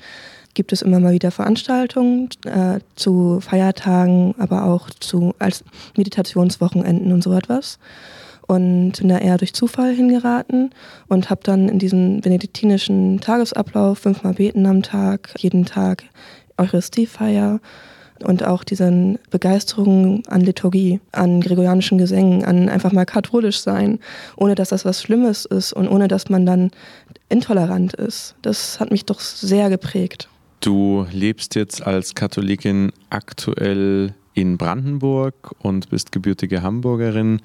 gibt 0.56 0.72
es 0.72 0.82
immer 0.82 0.98
mal 0.98 1.12
wieder 1.12 1.30
Veranstaltungen 1.30 2.28
äh, 2.44 2.80
zu 2.96 3.40
Feiertagen, 3.40 4.34
aber 4.38 4.64
auch 4.64 4.90
zu 4.90 5.34
als 5.38 5.62
Meditationswochenenden 5.96 7.12
und 7.12 7.22
so 7.22 7.32
etwas. 7.32 7.78
Und 8.48 8.92
bin 8.92 9.08
da 9.08 9.18
eher 9.18 9.38
durch 9.38 9.54
Zufall 9.54 9.92
hingeraten 9.92 10.70
und 11.08 11.30
habe 11.30 11.40
dann 11.44 11.68
in 11.68 11.78
diesem 11.78 12.20
benediktinischen 12.20 13.20
Tagesablauf 13.20 13.98
fünfmal 13.98 14.34
beten 14.34 14.66
am 14.66 14.82
Tag, 14.82 15.34
jeden 15.38 15.64
Tag 15.64 16.04
Eucharistiefeier 16.56 17.60
und 18.24 18.44
auch 18.44 18.64
diese 18.64 19.18
Begeisterung 19.30 20.22
an 20.28 20.40
Liturgie, 20.40 21.00
an 21.12 21.40
gregorianischen 21.40 21.98
Gesängen, 21.98 22.44
an 22.44 22.68
einfach 22.68 22.92
mal 22.92 23.04
katholisch 23.04 23.60
sein, 23.60 23.98
ohne 24.36 24.54
dass 24.54 24.70
das 24.70 24.84
was 24.84 25.02
Schlimmes 25.02 25.44
ist 25.44 25.72
und 25.72 25.88
ohne 25.88 26.08
dass 26.08 26.30
man 26.30 26.46
dann 26.46 26.70
intolerant 27.28 27.94
ist. 27.94 28.36
Das 28.42 28.80
hat 28.80 28.90
mich 28.90 29.04
doch 29.04 29.20
sehr 29.20 29.68
geprägt. 29.68 30.28
Du 30.66 31.06
lebst 31.12 31.54
jetzt 31.54 31.86
als 31.86 32.16
Katholikin 32.16 32.90
aktuell 33.08 34.14
in 34.34 34.58
Brandenburg 34.58 35.54
und 35.60 35.90
bist 35.90 36.10
gebürtige 36.10 36.60
Hamburgerin. 36.60 37.40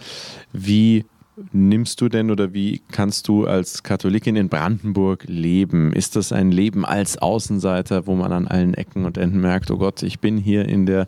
Wie 0.53 1.05
nimmst 1.51 2.01
du 2.01 2.09
denn 2.09 2.31
oder 2.31 2.55
wie 2.55 2.81
kannst 2.91 3.27
du 3.27 3.45
als 3.45 3.83
Katholikin 3.83 4.35
in 4.35 4.49
Brandenburg 4.49 5.25
leben? 5.27 5.93
Ist 5.93 6.15
das 6.15 6.31
ein 6.31 6.51
Leben 6.51 6.83
als 6.83 7.19
Außenseiter, 7.19 8.07
wo 8.07 8.15
man 8.15 8.31
an 8.31 8.47
allen 8.47 8.73
Ecken 8.73 9.05
und 9.05 9.19
Enden 9.19 9.39
merkt, 9.39 9.69
oh 9.69 9.77
Gott, 9.77 10.01
ich 10.01 10.19
bin 10.19 10.37
hier 10.37 10.67
in 10.67 10.87
der 10.87 11.07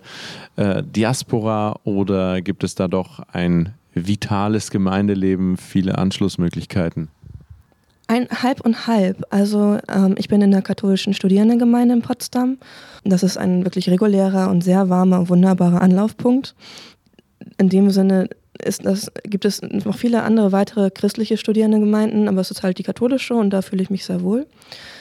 äh, 0.56 0.84
Diaspora 0.84 1.80
oder 1.84 2.44
gibt 2.44 2.64
es 2.64 2.76
da 2.76 2.88
doch 2.88 3.22
ein 3.32 3.74
vitales 3.96 4.70
Gemeindeleben, 4.70 5.58
viele 5.58 5.98
Anschlussmöglichkeiten? 5.98 7.10
Ein 8.08 8.28
halb 8.30 8.62
und 8.62 8.88
halb. 8.88 9.24
Also 9.30 9.80
ähm, 9.90 10.16
ich 10.18 10.28
bin 10.28 10.42
in 10.42 10.52
der 10.52 10.62
katholischen 10.62 11.14
Studierendengemeinde 11.14 11.96
in 11.96 12.02
Potsdam. 12.02 12.58
Das 13.04 13.24
ist 13.24 13.38
ein 13.38 13.64
wirklich 13.64 13.90
regulärer 13.90 14.50
und 14.50 14.64
sehr 14.64 14.90
warmer, 14.90 15.30
wunderbarer 15.30 15.82
Anlaufpunkt. 15.82 16.56
In 17.58 17.70
dem 17.70 17.90
Sinne 17.92 18.30
ist 18.64 18.86
das, 18.86 19.12
gibt 19.24 19.46
es 19.46 19.62
noch 19.62 19.98
viele 19.98 20.24
andere 20.24 20.52
weitere 20.52 20.90
christliche 20.92 21.38
Studierendengemeinden, 21.38 22.28
aber 22.28 22.42
es 22.42 22.52
ist 22.52 22.64
halt 22.64 22.78
die 22.78 22.84
katholische 22.84 23.34
und 23.34 23.50
da 23.50 23.62
fühle 23.62 23.84
ich 23.84 23.90
mich 23.90 24.06
sehr 24.06 24.22
wohl. 24.22 24.46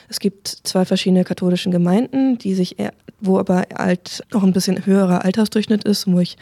Es 0.09 0.21
gibt 0.21 0.49
zwei 0.49 0.85
verschiedene 0.85 1.25
katholische 1.25 1.71
Gemeinden, 1.71 2.39
die 2.39 2.55
sich 2.55 2.79
eher, 2.79 2.93
wo 3.21 3.39
aber 3.39 3.65
halt 3.77 4.23
noch 4.33 4.43
ein 4.43 4.53
bisschen 4.53 4.85
höherer 4.85 5.25
Altersdurchschnitt 5.25 5.85
ist, 5.85 6.11
wo 6.11 6.21
ich 6.21 6.37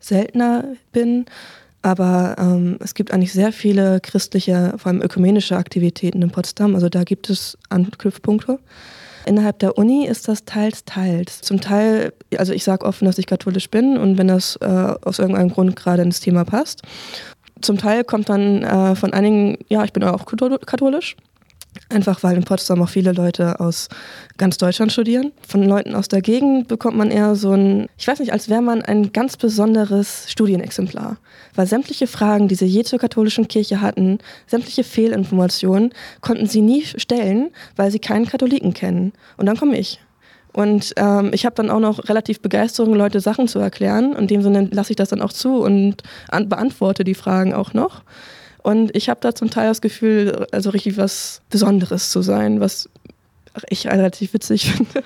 seltener 0.00 0.64
bin. 0.92 1.26
Aber 1.86 2.34
ähm, 2.36 2.78
es 2.80 2.94
gibt 2.94 3.12
eigentlich 3.12 3.32
sehr 3.32 3.52
viele 3.52 4.00
christliche, 4.00 4.74
vor 4.76 4.90
allem 4.90 5.00
ökumenische 5.02 5.56
Aktivitäten 5.56 6.20
in 6.20 6.32
Potsdam. 6.32 6.74
Also 6.74 6.88
da 6.88 7.04
gibt 7.04 7.30
es 7.30 7.56
Anknüpfpunkte. 7.68 8.58
Innerhalb 9.24 9.60
der 9.60 9.78
Uni 9.78 10.04
ist 10.04 10.26
das 10.26 10.44
teils, 10.44 10.84
teils. 10.84 11.42
Zum 11.42 11.60
Teil, 11.60 12.12
also 12.38 12.52
ich 12.52 12.64
sage 12.64 12.84
offen, 12.84 13.04
dass 13.04 13.18
ich 13.18 13.28
katholisch 13.28 13.70
bin 13.70 13.96
und 13.98 14.18
wenn 14.18 14.26
das 14.26 14.56
äh, 14.56 14.66
aus 14.66 15.20
irgendeinem 15.20 15.50
Grund 15.50 15.76
gerade 15.76 16.02
ins 16.02 16.18
Thema 16.18 16.44
passt. 16.44 16.82
Zum 17.60 17.78
Teil 17.78 18.02
kommt 18.02 18.30
dann 18.30 18.64
äh, 18.64 18.96
von 18.96 19.12
einigen, 19.12 19.56
ja, 19.68 19.84
ich 19.84 19.92
bin 19.92 20.02
auch 20.02 20.26
katholisch. 20.26 21.14
Einfach 21.88 22.24
weil 22.24 22.36
in 22.36 22.42
Potsdam 22.42 22.82
auch 22.82 22.88
viele 22.88 23.12
Leute 23.12 23.60
aus 23.60 23.88
ganz 24.38 24.58
Deutschland 24.58 24.90
studieren. 24.90 25.30
Von 25.46 25.62
Leuten 25.62 25.94
aus 25.94 26.08
der 26.08 26.20
Gegend 26.20 26.66
bekommt 26.66 26.96
man 26.96 27.12
eher 27.12 27.36
so 27.36 27.52
ein, 27.52 27.86
ich 27.96 28.08
weiß 28.08 28.18
nicht, 28.18 28.32
als 28.32 28.48
wäre 28.48 28.60
man 28.60 28.82
ein 28.82 29.12
ganz 29.12 29.36
besonderes 29.36 30.24
Studienexemplar. 30.28 31.16
Weil 31.54 31.66
sämtliche 31.68 32.08
Fragen, 32.08 32.48
die 32.48 32.56
sie 32.56 32.66
je 32.66 32.82
zur 32.82 32.98
katholischen 32.98 33.46
Kirche 33.46 33.80
hatten, 33.80 34.18
sämtliche 34.48 34.82
Fehlinformationen, 34.82 35.92
konnten 36.22 36.46
sie 36.46 36.60
nie 36.60 36.82
stellen, 36.84 37.50
weil 37.76 37.92
sie 37.92 38.00
keinen 38.00 38.26
Katholiken 38.26 38.74
kennen. 38.74 39.12
Und 39.36 39.46
dann 39.46 39.56
komme 39.56 39.78
ich. 39.78 40.00
Und 40.52 40.94
ähm, 40.96 41.30
ich 41.34 41.44
habe 41.44 41.54
dann 41.54 41.70
auch 41.70 41.80
noch 41.80 42.08
relativ 42.08 42.40
Begeisterung, 42.40 42.94
Leute 42.94 43.20
Sachen 43.20 43.46
zu 43.46 43.60
erklären. 43.60 44.16
In 44.16 44.26
dem 44.26 44.42
Sinne 44.42 44.68
lasse 44.72 44.90
ich 44.90 44.96
das 44.96 45.10
dann 45.10 45.20
auch 45.20 45.32
zu 45.32 45.62
und 45.62 46.02
beantworte 46.30 47.04
die 47.04 47.14
Fragen 47.14 47.54
auch 47.54 47.74
noch. 47.74 48.02
Und 48.66 48.96
ich 48.96 49.08
habe 49.08 49.20
da 49.20 49.32
zum 49.32 49.48
Teil 49.48 49.68
das 49.68 49.80
Gefühl, 49.80 50.44
also 50.50 50.70
richtig 50.70 50.96
was 50.96 51.40
Besonderes 51.50 52.10
zu 52.10 52.20
sein, 52.20 52.58
was 52.58 52.90
ich 53.68 53.86
relativ 53.86 54.34
witzig 54.34 54.72
finde. 54.72 55.04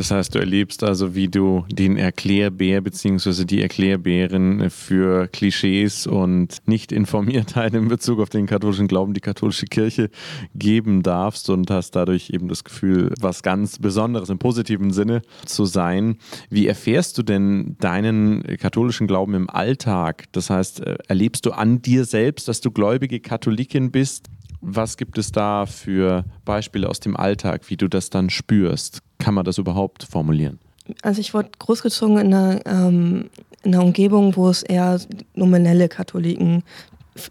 Das 0.00 0.10
heißt, 0.10 0.34
du 0.34 0.38
erlebst 0.38 0.82
also, 0.82 1.14
wie 1.14 1.28
du 1.28 1.66
den 1.70 1.98
Erklärbär 1.98 2.80
bzw. 2.80 3.44
die 3.44 3.60
Erklärbärin 3.60 4.70
für 4.70 5.28
Klischees 5.28 6.06
und 6.06 6.56
Nicht-Informiertheit 6.64 7.74
in 7.74 7.88
Bezug 7.88 8.18
auf 8.20 8.30
den 8.30 8.46
katholischen 8.46 8.88
Glauben, 8.88 9.12
die 9.12 9.20
katholische 9.20 9.66
Kirche 9.66 10.08
geben 10.54 11.02
darfst 11.02 11.50
und 11.50 11.70
hast 11.70 11.90
dadurch 11.96 12.30
eben 12.30 12.48
das 12.48 12.64
Gefühl, 12.64 13.12
was 13.20 13.42
ganz 13.42 13.78
Besonderes 13.78 14.30
im 14.30 14.38
positiven 14.38 14.90
Sinne 14.90 15.20
zu 15.44 15.66
sein. 15.66 16.16
Wie 16.48 16.66
erfährst 16.66 17.18
du 17.18 17.22
denn 17.22 17.76
deinen 17.78 18.42
katholischen 18.56 19.06
Glauben 19.06 19.34
im 19.34 19.50
Alltag? 19.50 20.24
Das 20.32 20.48
heißt, 20.48 20.80
äh, 20.80 20.96
erlebst 21.08 21.44
du 21.44 21.50
an 21.50 21.82
dir 21.82 22.06
selbst, 22.06 22.48
dass 22.48 22.62
du 22.62 22.70
gläubige 22.70 23.20
Katholikin 23.20 23.90
bist? 23.90 24.30
Was 24.62 24.96
gibt 24.96 25.18
es 25.18 25.30
da 25.30 25.66
für 25.66 26.24
Beispiele 26.46 26.88
aus 26.88 27.00
dem 27.00 27.18
Alltag, 27.18 27.68
wie 27.68 27.76
du 27.76 27.86
das 27.86 28.08
dann 28.08 28.30
spürst? 28.30 29.02
Kann 29.20 29.34
man 29.34 29.44
das 29.44 29.58
überhaupt 29.58 30.02
formulieren? 30.02 30.58
Also 31.02 31.20
ich 31.20 31.32
wurde 31.34 31.50
großgezogen 31.58 32.18
in 32.18 32.34
einer, 32.34 32.60
ähm, 32.66 33.30
in 33.62 33.74
einer 33.74 33.84
Umgebung, 33.84 34.34
wo 34.34 34.48
es 34.48 34.62
eher 34.64 35.00
nominelle 35.34 35.88
Katholiken 35.88 36.64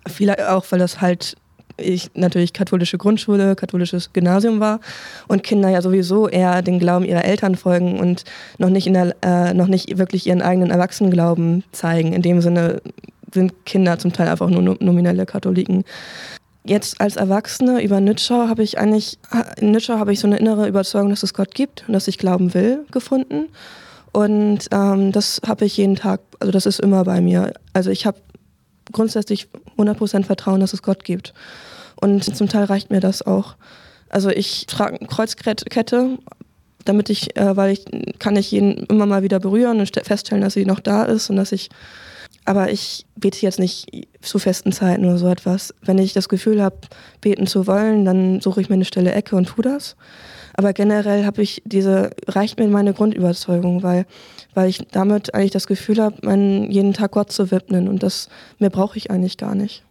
Vielleicht 0.07 0.41
auch, 0.41 0.65
weil 0.69 0.79
das 0.79 1.01
halt 1.01 1.35
ich 1.77 2.11
natürlich 2.13 2.51
katholische 2.51 2.97
Grundschule, 2.97 3.55
katholisches 3.55 4.11
Gymnasium 4.11 4.59
war 4.59 4.81
und 5.29 5.43
Kinder 5.43 5.69
ja 5.69 5.81
sowieso 5.81 6.27
eher 6.27 6.61
den 6.61 6.77
Glauben 6.77 7.05
ihrer 7.05 7.23
Eltern 7.23 7.55
folgen 7.55 7.97
und 7.99 8.25
noch 8.57 8.69
nicht, 8.69 8.85
in 8.85 8.93
der, 8.93 9.15
äh, 9.21 9.53
noch 9.53 9.67
nicht 9.67 9.97
wirklich 9.97 10.27
ihren 10.27 10.41
eigenen 10.41 10.71
Erwachsenenglauben 10.71 11.63
zeigen. 11.71 12.11
In 12.11 12.21
dem 12.21 12.41
Sinne 12.41 12.81
sind 13.33 13.65
Kinder 13.65 13.97
zum 13.97 14.11
Teil 14.11 14.27
einfach 14.27 14.49
nur 14.49 14.77
nominelle 14.81 15.25
Katholiken. 15.25 15.85
Jetzt 16.65 16.99
als 16.99 17.15
Erwachsene 17.15 17.81
über 17.81 18.01
Nitschau 18.01 18.47
habe 18.47 18.63
ich 18.63 18.77
eigentlich, 18.77 19.17
in 19.57 19.71
Nitschau 19.71 19.97
habe 19.97 20.11
ich 20.11 20.19
so 20.19 20.27
eine 20.27 20.37
innere 20.37 20.67
Überzeugung, 20.67 21.09
dass 21.09 21.23
es 21.23 21.33
Gott 21.33 21.55
gibt 21.55 21.85
und 21.87 21.93
dass 21.93 22.07
ich 22.07 22.17
glauben 22.17 22.53
will, 22.53 22.85
gefunden. 22.91 23.47
Und 24.11 24.67
ähm, 24.71 25.11
das 25.11 25.41
habe 25.47 25.65
ich 25.65 25.77
jeden 25.77 25.95
Tag, 25.95 26.21
also 26.39 26.51
das 26.51 26.65
ist 26.65 26.79
immer 26.79 27.03
bei 27.03 27.21
mir. 27.21 27.53
Also 27.73 27.91
ich 27.91 28.05
habe 28.05 28.19
grundsätzlich 28.91 29.47
100% 29.77 30.25
Vertrauen, 30.25 30.59
dass 30.59 30.73
es 30.73 30.81
Gott 30.81 31.03
gibt. 31.03 31.33
Und 31.95 32.35
zum 32.35 32.47
Teil 32.49 32.65
reicht 32.65 32.91
mir 32.91 32.99
das 32.99 33.21
auch. 33.21 33.55
Also 34.09 34.29
ich 34.29 34.65
trage 34.65 34.97
eine 34.99 35.07
Kreuzkette, 35.07 36.17
damit 36.85 37.09
ich, 37.09 37.37
äh, 37.37 37.55
weil 37.55 37.71
ich 37.73 37.85
kann 38.19 38.35
ich 38.35 38.51
jeden 38.51 38.85
immer 38.85 39.05
mal 39.05 39.21
wieder 39.21 39.39
berühren 39.39 39.79
und 39.79 39.91
feststellen, 40.03 40.41
dass 40.41 40.53
sie 40.53 40.65
noch 40.65 40.79
da 40.79 41.03
ist 41.03 41.29
und 41.29 41.35
dass 41.35 41.51
ich, 41.51 41.69
aber 42.49 42.71
ich 42.71 43.05
bete 43.15 43.37
jetzt 43.43 43.59
nicht 43.59 44.07
zu 44.21 44.39
festen 44.39 44.71
Zeiten 44.71 45.05
oder 45.05 45.19
so 45.19 45.27
etwas. 45.27 45.71
Wenn 45.83 45.99
ich 45.99 46.13
das 46.13 46.29
Gefühl 46.29 46.63
habe, 46.63 46.77
beten 47.21 47.45
zu 47.45 47.67
wollen, 47.67 48.05
dann 48.05 48.41
suche 48.41 48.59
ich 48.59 48.69
mir 48.69 48.73
eine 48.73 48.85
stille 48.85 49.11
Ecke 49.11 49.35
und 49.35 49.49
tue 49.49 49.63
das. 49.63 49.95
Aber 50.55 50.73
generell 50.73 51.27
habe 51.27 51.43
ich 51.43 51.61
diese, 51.63 52.09
reicht 52.27 52.57
mir 52.57 52.67
meine 52.67 52.93
Grundüberzeugung, 52.93 53.83
weil, 53.83 54.07
weil 54.55 54.67
ich 54.67 54.79
damit 54.89 55.35
eigentlich 55.35 55.51
das 55.51 55.67
Gefühl 55.67 56.01
habe, 56.01 56.15
jeden 56.71 56.93
Tag 56.93 57.11
Gott 57.11 57.31
zu 57.31 57.51
widmen 57.51 57.87
und 57.87 58.01
das 58.01 58.29
mehr 58.57 58.71
brauche 58.71 58.97
ich 58.97 59.11
eigentlich 59.11 59.37
gar 59.37 59.53
nicht. 59.53 59.83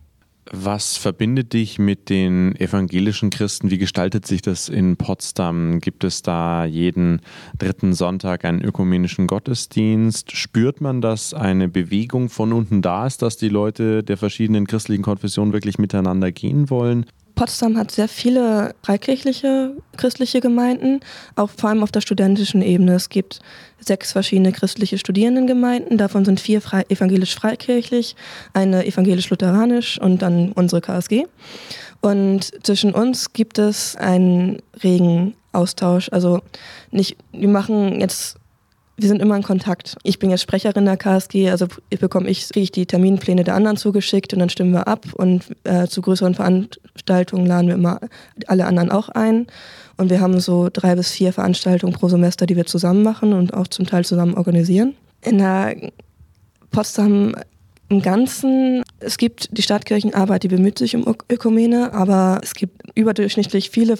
Was 0.50 0.96
verbindet 0.96 1.52
dich 1.52 1.78
mit 1.78 2.08
den 2.08 2.56
evangelischen 2.56 3.28
Christen? 3.28 3.70
Wie 3.70 3.76
gestaltet 3.76 4.26
sich 4.26 4.40
das 4.40 4.70
in 4.70 4.96
Potsdam? 4.96 5.78
Gibt 5.80 6.04
es 6.04 6.22
da 6.22 6.64
jeden 6.64 7.20
dritten 7.58 7.92
Sonntag 7.92 8.46
einen 8.46 8.62
ökumenischen 8.62 9.26
Gottesdienst? 9.26 10.34
Spürt 10.34 10.80
man, 10.80 11.02
dass 11.02 11.34
eine 11.34 11.68
Bewegung 11.68 12.30
von 12.30 12.54
unten 12.54 12.80
da 12.80 13.06
ist, 13.06 13.20
dass 13.20 13.36
die 13.36 13.50
Leute 13.50 14.02
der 14.02 14.16
verschiedenen 14.16 14.66
christlichen 14.66 15.02
Konfessionen 15.02 15.52
wirklich 15.52 15.78
miteinander 15.78 16.32
gehen 16.32 16.70
wollen? 16.70 17.04
Potsdam 17.38 17.78
hat 17.78 17.92
sehr 17.92 18.08
viele 18.08 18.74
freikirchliche 18.82 19.76
christliche 19.96 20.40
Gemeinden, 20.40 20.98
auch 21.36 21.50
vor 21.50 21.70
allem 21.70 21.84
auf 21.84 21.92
der 21.92 22.00
studentischen 22.00 22.62
Ebene. 22.62 22.94
Es 22.96 23.10
gibt 23.10 23.38
sechs 23.78 24.10
verschiedene 24.10 24.50
christliche 24.50 24.98
Studierendengemeinden, 24.98 25.98
davon 25.98 26.24
sind 26.24 26.40
vier 26.40 26.60
frei, 26.60 26.84
evangelisch-freikirchlich, 26.88 28.16
eine 28.54 28.84
evangelisch-lutheranisch 28.86 30.00
und 30.00 30.20
dann 30.20 30.50
unsere 30.50 30.80
KSG. 30.80 31.26
Und 32.00 32.52
zwischen 32.66 32.92
uns 32.92 33.32
gibt 33.32 33.58
es 33.58 33.94
einen 33.94 34.60
regen 34.82 35.34
Austausch. 35.52 36.08
Also 36.10 36.40
nicht, 36.90 37.16
wir 37.30 37.48
machen 37.48 38.00
jetzt 38.00 38.36
wir 38.98 39.08
sind 39.08 39.22
immer 39.22 39.36
in 39.36 39.44
Kontakt. 39.44 39.96
Ich 40.02 40.18
bin 40.18 40.28
jetzt 40.28 40.42
Sprecherin 40.42 40.84
der 40.84 40.96
KSG, 40.96 41.50
also 41.50 41.68
bekomme 42.00 42.28
ich, 42.28 42.48
ich 42.56 42.72
die 42.72 42.84
Terminpläne 42.84 43.44
der 43.44 43.54
anderen 43.54 43.76
zugeschickt 43.76 44.32
und 44.32 44.40
dann 44.40 44.50
stimmen 44.50 44.72
wir 44.72 44.88
ab 44.88 45.06
und 45.14 45.44
äh, 45.64 45.86
zu 45.86 46.02
größeren 46.02 46.34
Veranstaltungen 46.34 47.46
laden 47.46 47.68
wir 47.68 47.74
immer 47.76 48.00
alle 48.48 48.66
anderen 48.66 48.90
auch 48.90 49.08
ein. 49.08 49.46
Und 49.96 50.10
wir 50.10 50.20
haben 50.20 50.40
so 50.40 50.68
drei 50.72 50.96
bis 50.96 51.12
vier 51.12 51.32
Veranstaltungen 51.32 51.92
pro 51.92 52.08
Semester, 52.08 52.46
die 52.46 52.56
wir 52.56 52.66
zusammen 52.66 53.04
machen 53.04 53.32
und 53.32 53.54
auch 53.54 53.68
zum 53.68 53.86
Teil 53.86 54.04
zusammen 54.04 54.34
organisieren. 54.34 54.94
In 55.22 55.38
der 55.38 55.76
Potsdam 56.70 57.36
im 57.88 58.02
Ganzen, 58.02 58.82
es 59.00 59.16
gibt 59.16 59.56
die 59.56 59.62
Stadtkirchenarbeit, 59.62 60.42
die 60.42 60.48
bemüht 60.48 60.78
sich 60.78 60.96
um 60.96 61.06
Ökumene, 61.30 61.92
aber 61.92 62.40
es 62.42 62.54
gibt 62.54 62.82
überdurchschnittlich 62.96 63.70
viele 63.70 63.96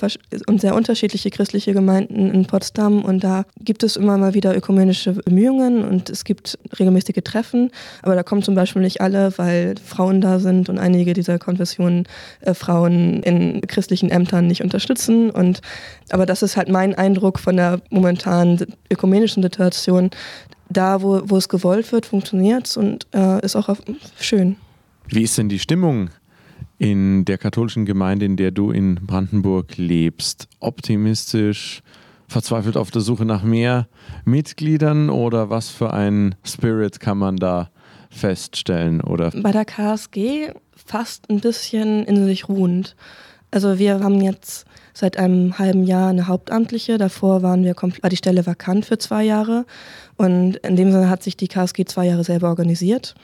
und 0.46 0.60
sehr 0.60 0.74
unterschiedliche 0.74 1.30
christliche 1.30 1.72
Gemeinden 1.72 2.30
in 2.30 2.46
Potsdam 2.46 3.04
und 3.04 3.22
da 3.22 3.44
gibt 3.60 3.84
es 3.84 3.96
immer 3.96 4.18
mal 4.18 4.34
wieder 4.34 4.56
ökumenische 4.56 5.12
Bemühungen 5.12 5.84
und 5.84 6.10
es 6.10 6.24
gibt 6.24 6.58
regelmäßige 6.78 7.22
Treffen, 7.22 7.70
aber 8.02 8.16
da 8.16 8.24
kommen 8.24 8.42
zum 8.42 8.56
Beispiel 8.56 8.82
nicht 8.82 9.00
alle, 9.00 9.32
weil 9.36 9.76
Frauen 9.84 10.20
da 10.20 10.40
sind 10.40 10.68
und 10.68 10.78
einige 10.78 11.12
dieser 11.12 11.38
Konfessionen 11.38 12.04
äh, 12.40 12.54
Frauen 12.54 13.22
in 13.22 13.60
christlichen 13.68 14.10
Ämtern 14.10 14.48
nicht 14.48 14.62
unterstützen 14.62 15.30
und 15.30 15.60
aber 16.10 16.26
das 16.26 16.42
ist 16.42 16.56
halt 16.56 16.68
mein 16.68 16.94
Eindruck 16.94 17.38
von 17.38 17.56
der 17.56 17.80
momentanen 17.90 18.74
ökumenischen 18.90 19.42
Situation, 19.42 20.10
da, 20.70 21.02
wo, 21.02 21.22
wo 21.24 21.36
es 21.36 21.48
gewollt 21.48 21.92
wird, 21.92 22.06
funktioniert 22.06 22.66
es 22.66 22.76
und 22.76 23.06
äh, 23.14 23.44
ist 23.44 23.56
auch 23.56 23.74
schön. 24.18 24.56
Wie 25.10 25.22
ist 25.22 25.38
denn 25.38 25.48
die 25.48 25.58
Stimmung 25.58 26.10
in 26.78 27.24
der 27.24 27.38
katholischen 27.38 27.86
Gemeinde, 27.86 28.26
in 28.26 28.36
der 28.36 28.50
du 28.50 28.70
in 28.70 28.96
Brandenburg 28.96 29.76
lebst? 29.78 30.48
Optimistisch, 30.60 31.82
verzweifelt 32.28 32.76
auf 32.76 32.90
der 32.90 33.00
Suche 33.00 33.24
nach 33.24 33.42
mehr 33.42 33.88
Mitgliedern 34.26 35.08
oder 35.08 35.48
was 35.48 35.70
für 35.70 35.94
ein 35.94 36.34
Spirit 36.44 37.00
kann 37.00 37.16
man 37.16 37.36
da 37.36 37.70
feststellen? 38.10 39.00
Oder? 39.00 39.30
Bei 39.30 39.50
der 39.50 39.64
KSG 39.64 40.52
fast 40.76 41.30
ein 41.30 41.40
bisschen 41.40 42.04
in 42.04 42.26
sich 42.26 42.48
ruhend. 42.48 42.94
Also 43.50 43.78
wir 43.78 44.00
haben 44.00 44.20
jetzt 44.20 44.66
seit 44.92 45.16
einem 45.16 45.58
halben 45.58 45.84
Jahr 45.84 46.10
eine 46.10 46.26
Hauptamtliche. 46.26 46.98
Davor 46.98 47.42
waren 47.42 47.64
wir 47.64 47.74
war 47.76 48.10
die 48.10 48.16
Stelle 48.16 48.44
vakant 48.44 48.84
für 48.84 48.98
zwei 48.98 49.24
Jahre. 49.24 49.64
Und 50.16 50.56
in 50.56 50.76
dem 50.76 50.92
Sinne 50.92 51.08
hat 51.08 51.22
sich 51.22 51.36
die 51.36 51.48
KSG 51.48 51.86
zwei 51.86 52.06
Jahre 52.06 52.24
selber 52.24 52.48
organisiert. 52.48 53.14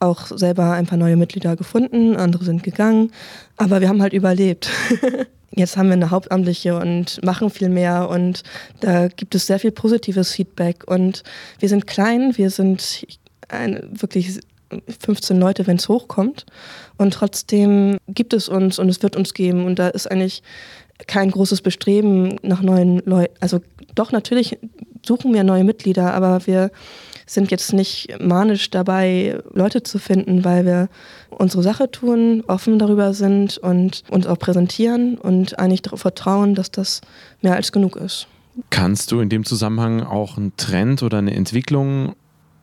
Auch 0.00 0.26
selber 0.26 0.72
ein 0.72 0.86
paar 0.86 0.98
neue 0.98 1.16
Mitglieder 1.16 1.56
gefunden, 1.56 2.16
andere 2.16 2.44
sind 2.44 2.62
gegangen. 2.62 3.12
Aber 3.56 3.80
wir 3.80 3.88
haben 3.88 4.02
halt 4.02 4.12
überlebt. 4.12 4.70
Jetzt 5.56 5.76
haben 5.76 5.86
wir 5.86 5.92
eine 5.94 6.10
Hauptamtliche 6.10 6.76
und 6.76 7.22
machen 7.24 7.48
viel 7.48 7.68
mehr 7.68 8.08
und 8.08 8.42
da 8.80 9.06
gibt 9.06 9.36
es 9.36 9.46
sehr 9.46 9.60
viel 9.60 9.70
positives 9.70 10.32
Feedback. 10.32 10.82
Und 10.86 11.22
wir 11.60 11.68
sind 11.68 11.86
klein, 11.86 12.36
wir 12.36 12.50
sind 12.50 13.06
ein, 13.48 13.88
wirklich 13.92 14.40
15 15.00 15.38
Leute, 15.38 15.66
wenn 15.68 15.76
es 15.76 15.88
hochkommt. 15.88 16.44
Und 16.96 17.14
trotzdem 17.14 17.98
gibt 18.08 18.32
es 18.32 18.48
uns 18.48 18.80
und 18.80 18.88
es 18.88 19.02
wird 19.02 19.14
uns 19.14 19.34
geben. 19.34 19.64
Und 19.64 19.78
da 19.78 19.88
ist 19.88 20.10
eigentlich 20.10 20.42
kein 21.06 21.30
großes 21.30 21.60
Bestreben 21.60 22.36
nach 22.42 22.62
neuen 22.62 23.00
Leuten. 23.04 23.34
Also 23.40 23.60
doch, 23.94 24.12
natürlich 24.12 24.58
suchen 25.06 25.34
wir 25.34 25.44
neue 25.44 25.64
Mitglieder, 25.64 26.14
aber 26.14 26.46
wir 26.46 26.70
sind 27.26 27.50
jetzt 27.50 27.72
nicht 27.72 28.08
manisch 28.20 28.70
dabei, 28.70 29.40
Leute 29.52 29.82
zu 29.82 29.98
finden, 29.98 30.44
weil 30.44 30.64
wir 30.64 30.88
unsere 31.30 31.62
Sache 31.62 31.90
tun, 31.90 32.42
offen 32.46 32.78
darüber 32.78 33.14
sind 33.14 33.58
und 33.58 34.02
uns 34.10 34.26
auch 34.26 34.38
präsentieren 34.38 35.18
und 35.18 35.58
eigentlich 35.58 35.82
darauf 35.82 36.00
vertrauen, 36.00 36.54
dass 36.54 36.70
das 36.70 37.00
mehr 37.40 37.54
als 37.54 37.72
genug 37.72 37.96
ist. 37.96 38.26
Kannst 38.70 39.10
du 39.10 39.20
in 39.20 39.28
dem 39.28 39.44
Zusammenhang 39.44 40.02
auch 40.02 40.36
einen 40.36 40.56
Trend 40.56 41.02
oder 41.02 41.18
eine 41.18 41.34
Entwicklung 41.34 42.14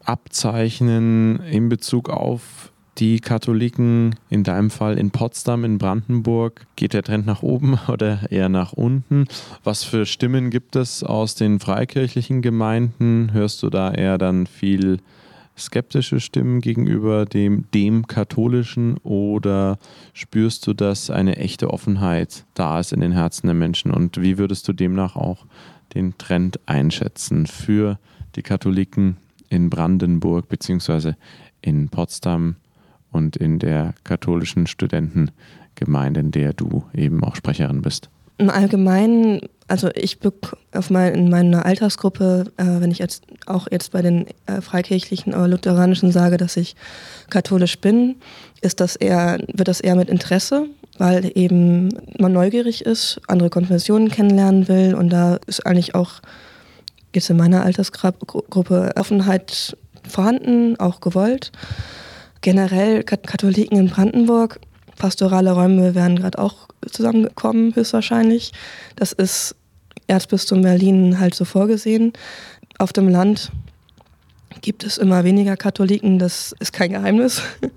abzeichnen 0.03 1.41
in 1.43 1.69
Bezug 1.69 2.09
auf 2.09 2.70
die 2.97 3.19
Katholiken, 3.19 4.15
in 4.29 4.43
deinem 4.43 4.69
Fall 4.69 4.97
in 4.97 5.11
Potsdam, 5.11 5.63
in 5.63 5.77
Brandenburg, 5.77 6.67
geht 6.75 6.93
der 6.93 7.03
Trend 7.03 7.25
nach 7.25 7.41
oben 7.41 7.79
oder 7.87 8.31
eher 8.31 8.49
nach 8.49 8.73
unten? 8.73 9.25
Was 9.63 9.83
für 9.83 10.05
Stimmen 10.05 10.49
gibt 10.49 10.75
es 10.75 11.03
aus 11.03 11.35
den 11.35 11.59
freikirchlichen 11.59 12.41
Gemeinden? 12.41 13.31
Hörst 13.33 13.63
du 13.63 13.69
da 13.69 13.91
eher 13.91 14.17
dann 14.17 14.45
viel 14.47 14.99
skeptische 15.57 16.19
Stimmen 16.19 16.61
gegenüber 16.61 17.25
dem, 17.25 17.65
dem 17.73 18.07
katholischen 18.07 18.97
oder 18.97 19.77
spürst 20.13 20.65
du, 20.65 20.73
dass 20.73 21.09
eine 21.09 21.37
echte 21.37 21.69
Offenheit 21.71 22.45
da 22.53 22.79
ist 22.79 22.93
in 22.93 23.01
den 23.01 23.11
Herzen 23.11 23.47
der 23.47 23.53
Menschen? 23.53 23.91
Und 23.91 24.21
wie 24.21 24.37
würdest 24.37 24.67
du 24.67 24.73
demnach 24.73 25.15
auch 25.15 25.45
den 25.93 26.17
Trend 26.17 26.59
einschätzen 26.65 27.47
für 27.47 27.99
die 28.35 28.43
Katholiken 28.43 29.17
in 29.49 29.69
Brandenburg 29.69 30.47
bzw. 30.47 31.13
in 31.61 31.89
Potsdam 31.89 32.55
und 33.11 33.35
in 33.35 33.59
der 33.59 33.93
katholischen 34.03 34.67
Studentengemeinde, 34.67 36.19
in 36.19 36.31
der 36.31 36.53
du 36.53 36.83
eben 36.93 37.23
auch 37.23 37.35
Sprecherin 37.35 37.81
bist? 37.81 38.09
Im 38.37 38.49
Allgemeinen, 38.49 39.41
also 39.67 39.89
ich 39.93 40.17
auf 40.73 40.89
mein, 40.89 41.13
in 41.13 41.29
meiner 41.29 41.63
Altersgruppe, 41.65 42.45
äh, 42.57 42.63
wenn 42.79 42.89
ich 42.89 42.97
jetzt 42.97 43.23
auch 43.45 43.67
jetzt 43.69 43.91
bei 43.91 44.01
den 44.01 44.25
äh, 44.47 44.61
freikirchlichen 44.61 45.35
oder 45.35 45.47
lutheranischen 45.47 46.11
sage, 46.11 46.37
dass 46.37 46.57
ich 46.57 46.75
katholisch 47.29 47.79
bin, 47.79 48.15
ist 48.61 48.79
das 48.79 48.95
eher, 48.95 49.37
wird 49.53 49.67
das 49.67 49.79
eher 49.79 49.95
mit 49.95 50.09
Interesse, 50.09 50.65
weil 50.97 51.31
eben 51.35 51.89
man 52.17 52.33
neugierig 52.33 52.83
ist, 52.83 53.21
andere 53.27 53.51
Konfessionen 53.51 54.09
kennenlernen 54.09 54.67
will 54.67 54.95
und 54.95 55.09
da 55.11 55.37
ist 55.45 55.65
eigentlich 55.67 55.93
auch 55.93 56.21
jetzt 57.13 57.29
in 57.29 57.37
meiner 57.37 57.63
Altersgruppe 57.63 58.91
Offenheit 58.95 59.77
vorhanden, 60.07 60.79
auch 60.79 60.99
gewollt 60.99 61.51
generell 62.41 63.03
Katholiken 63.03 63.77
in 63.77 63.89
Brandenburg, 63.89 64.59
pastorale 64.97 65.51
Räume 65.53 65.95
werden 65.95 66.19
gerade 66.19 66.39
auch 66.39 66.67
zusammengekommen, 66.89 67.75
höchstwahrscheinlich. 67.75 68.51
Das 68.95 69.13
ist 69.13 69.55
Erzbistum 70.07 70.61
Berlin 70.61 71.19
halt 71.19 71.33
so 71.33 71.45
vorgesehen. 71.45 72.13
Auf 72.77 72.93
dem 72.93 73.07
Land 73.07 73.51
gibt 74.61 74.83
es 74.83 74.97
immer 74.97 75.23
weniger 75.23 75.57
Katholiken, 75.57 76.19
das 76.19 76.53
ist 76.59 76.73
kein 76.73 76.91
Geheimnis. 76.91 77.41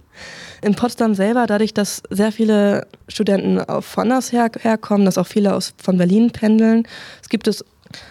In 0.62 0.74
Potsdam 0.74 1.14
selber, 1.14 1.46
dadurch, 1.46 1.74
dass 1.74 2.03
sehr 2.09 2.33
viele 2.33 2.87
Studenten 3.09 3.61
von 3.83 4.12
aus 4.12 4.33
her, 4.33 4.50
herkommen, 4.61 5.05
dass 5.05 5.18
auch 5.18 5.27
viele 5.27 5.55
aus, 5.55 5.74
von 5.83 5.98
Berlin 5.98 6.31
pendeln, 6.31 6.88
es 7.22 7.29
gibt 7.29 7.48
es 7.48 7.64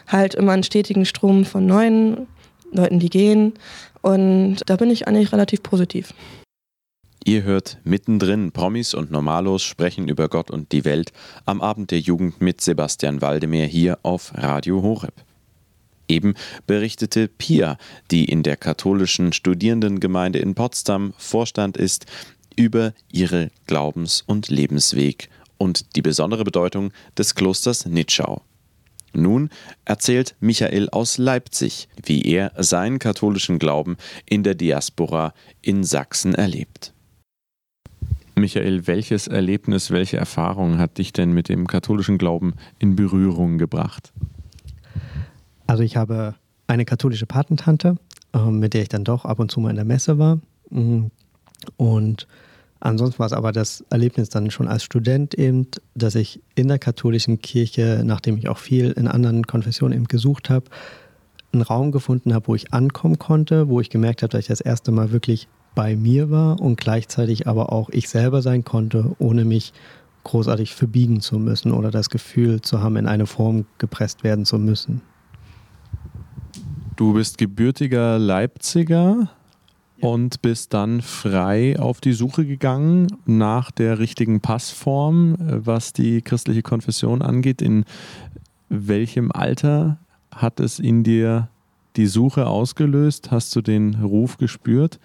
halt 0.08 0.36
immer 0.36 0.52
einen 0.52 0.64
stetigen 0.64 1.06
Strom 1.06 1.46
von 1.46 1.66
neuen 1.66 2.28
Leuten, 2.72 3.00
die 3.00 3.10
gehen. 3.10 3.54
Und 4.02 4.58
da 4.68 4.76
bin 4.76 4.92
ich 4.92 5.08
eigentlich 5.08 5.32
relativ 5.32 5.64
positiv. 5.64 6.14
Ihr 7.26 7.44
hört 7.44 7.78
mittendrin 7.86 8.52
Promis 8.52 8.94
und 8.94 9.10
Normalos 9.10 9.64
sprechen 9.64 10.10
über 10.10 10.28
Gott 10.28 10.52
und 10.52 10.74
die 10.74 10.84
Welt 10.84 11.14
am 11.46 11.62
Abend 11.62 11.92
der 11.92 12.02
Jugend 12.02 12.42
mit 12.42 12.60
Sebastian 12.60 13.22
Waldemar 13.22 13.66
hier 13.66 13.98
auf 14.04 14.34
Radio 14.36 14.82
Horeb. 14.82 15.14
Eben 16.10 16.34
berichtete 16.68 17.30
Pia, 17.30 17.78
die 18.12 18.26
in 18.26 18.44
der 18.44 18.58
katholischen 18.58 19.32
Studierendengemeinde 19.32 20.40
in 20.40 20.54
Potsdam 20.54 21.14
Vorstand 21.18 21.78
ist, 21.78 22.08
über 22.58 22.94
ihre 23.10 23.52
Glaubens- 23.68 24.22
und 24.22 24.50
Lebensweg 24.50 25.30
und 25.58 25.96
die 25.96 26.02
besondere 26.02 26.44
Bedeutung 26.44 26.92
des 27.18 27.36
Klosters 27.36 27.86
Nitschau. 27.86 28.42
Nun 29.14 29.50
erzählt 29.86 30.36
Michael 30.42 30.90
aus 30.90 31.18
Leipzig, 31.18 31.88
wie 32.04 32.22
er 32.24 32.52
seinen 32.58 33.00
katholischen 33.00 33.60
Glauben 33.60 33.96
in 34.26 34.44
der 34.44 34.56
Diaspora 34.56 35.34
in 35.62 35.86
Sachsen 35.86 36.36
erlebt. 36.36 36.93
Michael, 38.36 38.88
welches 38.88 39.28
Erlebnis, 39.28 39.92
welche 39.92 40.18
Erfahrung 40.18 40.78
hat 40.80 40.98
dich 40.98 41.14
denn 41.14 41.34
mit 41.34 41.50
dem 41.50 41.68
katholischen 41.68 42.18
Glauben 42.18 42.54
in 42.80 42.96
Berührung 42.96 43.58
gebracht? 43.58 44.12
Also 45.68 45.84
ich 45.84 45.98
habe 45.98 46.36
eine 46.68 46.86
katholische 46.86 47.26
Patentante, 47.26 47.96
ähm, 48.34 48.60
mit 48.60 48.74
der 48.74 48.82
ich 48.82 48.90
dann 48.90 49.04
doch 49.04 49.26
ab 49.26 49.40
und 49.40 49.52
zu 49.52 49.60
mal 49.60 49.70
in 49.70 49.76
der 49.76 49.86
Messe 49.86 50.18
war. 50.18 50.40
Mhm. 50.70 51.12
Und 51.78 52.28
ansonsten 52.80 53.20
war 53.20 53.28
es 53.28 53.34
aber 53.34 53.52
das 53.52 53.84
Erlebnis 53.90 54.30
dann 54.30 54.50
schon 54.52 54.68
als 54.68 54.84
Student 54.84 55.36
eben, 55.36 55.68
dass 55.94 56.16
ich 56.16 56.42
in 56.56 56.68
der 56.68 56.80
katholischen 56.80 57.40
Kirche, 57.40 58.02
nachdem 58.04 58.38
ich 58.38 58.50
auch 58.50 58.58
viel 58.58 58.92
in 58.92 59.08
anderen 59.08 59.46
Konfessionen 59.46 59.96
eben 59.96 60.08
gesucht 60.08 60.50
habe, 60.50 60.66
einen 61.54 61.62
Raum 61.62 61.92
gefunden 61.92 62.34
habe, 62.34 62.48
wo 62.48 62.56
ich 62.56 62.74
ankommen 62.74 63.20
konnte, 63.20 63.70
wo 63.70 63.80
ich 63.80 63.92
gemerkt 63.92 64.24
habe, 64.24 64.32
dass 64.32 64.42
ich 64.42 64.48
das 64.48 64.62
erste 64.62 64.92
Mal 64.92 65.12
wirklich 65.12 65.48
bei 65.76 65.96
mir 65.96 66.30
war 66.30 66.60
und 66.60 66.80
gleichzeitig 66.80 67.48
aber 67.48 67.72
auch 67.72 67.90
ich 67.90 68.10
selber 68.10 68.42
sein 68.42 68.64
konnte, 68.64 69.16
ohne 69.20 69.46
mich 69.46 69.74
großartig 70.24 70.74
verbiegen 70.74 71.22
zu 71.22 71.40
müssen 71.40 71.72
oder 71.72 71.92
das 71.92 72.10
Gefühl 72.10 72.62
zu 72.62 72.82
haben, 72.82 72.96
in 72.96 73.08
eine 73.08 73.26
Form 73.26 73.66
gepresst 73.78 74.24
werden 74.24 74.46
zu 74.46 74.58
müssen. 74.58 75.02
Du 76.96 77.14
bist 77.14 77.38
gebürtiger 77.38 78.20
Leipziger 78.20 79.30
und 80.00 80.42
bist 80.42 80.74
dann 80.74 81.02
frei 81.02 81.80
auf 81.80 82.02
die 82.02 82.14
Suche 82.14 82.46
gegangen 82.46 83.08
nach 83.26 83.72
der 83.72 84.00
richtigen 84.00 84.42
Passform, 84.42 85.36
was 85.40 85.94
die 85.94 86.22
christliche 86.22 86.62
Konfession 86.62 87.22
angeht. 87.22 87.62
In 87.62 87.86
welchem 88.70 89.32
Alter 89.32 89.98
hat 90.34 90.60
es 90.60 90.80
in 90.80 91.04
dir 91.04 91.50
die 91.96 92.08
Suche 92.08 92.48
ausgelöst? 92.48 93.32
Hast 93.32 93.56
du 93.56 93.62
den 93.62 93.96
Ruf 93.96 94.38
gespürt? 94.38 95.00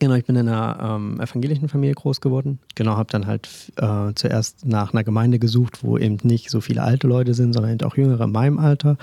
Genau, 0.00 0.14
ich 0.14 0.24
bin 0.24 0.34
in 0.34 0.48
einer 0.48 0.96
ähm, 0.96 1.20
evangelischen 1.20 1.68
Familie 1.68 1.94
groß 1.94 2.22
geworden. 2.22 2.58
Genau, 2.74 2.96
habe 2.96 3.10
dann 3.12 3.26
halt 3.26 3.70
äh, 3.76 4.14
zuerst 4.14 4.64
nach 4.64 4.94
einer 4.94 5.04
Gemeinde 5.04 5.38
gesucht, 5.38 5.84
wo 5.84 5.98
eben 5.98 6.16
nicht 6.22 6.48
so 6.48 6.62
viele 6.62 6.82
alte 6.82 7.06
Leute 7.06 7.34
sind, 7.34 7.52
sondern 7.52 7.72
eben 7.72 7.86
auch 7.86 7.98
Jüngere 7.98 8.24
in 8.24 8.32
meinem 8.32 8.58
Alter. 8.58 8.96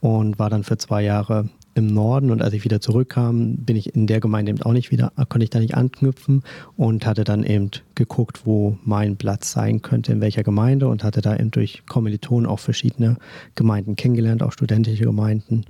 Und 0.00 0.38
war 0.38 0.48
dann 0.48 0.62
für 0.62 0.78
zwei 0.78 1.02
Jahre 1.02 1.48
im 1.74 1.88
Norden 1.88 2.30
und 2.30 2.42
als 2.42 2.54
ich 2.54 2.62
wieder 2.62 2.80
zurückkam, 2.80 3.56
bin 3.56 3.74
ich 3.74 3.96
in 3.96 4.06
der 4.06 4.20
Gemeinde 4.20 4.50
eben 4.50 4.62
auch 4.62 4.72
nicht 4.72 4.92
wieder, 4.92 5.12
konnte 5.28 5.42
ich 5.42 5.50
da 5.50 5.58
nicht 5.58 5.74
anknüpfen 5.74 6.44
und 6.76 7.06
hatte 7.06 7.24
dann 7.24 7.42
eben 7.42 7.70
geguckt, 7.96 8.46
wo 8.46 8.78
mein 8.84 9.16
Platz 9.16 9.50
sein 9.50 9.82
könnte, 9.82 10.12
in 10.12 10.20
welcher 10.20 10.44
Gemeinde 10.44 10.86
und 10.86 11.02
hatte 11.02 11.22
da 11.22 11.34
eben 11.34 11.50
durch 11.50 11.82
Kommilitonen 11.86 12.48
auch 12.48 12.60
verschiedene 12.60 13.16
Gemeinden 13.56 13.96
kennengelernt, 13.96 14.44
auch 14.44 14.52
studentische 14.52 15.04
Gemeinden. 15.04 15.64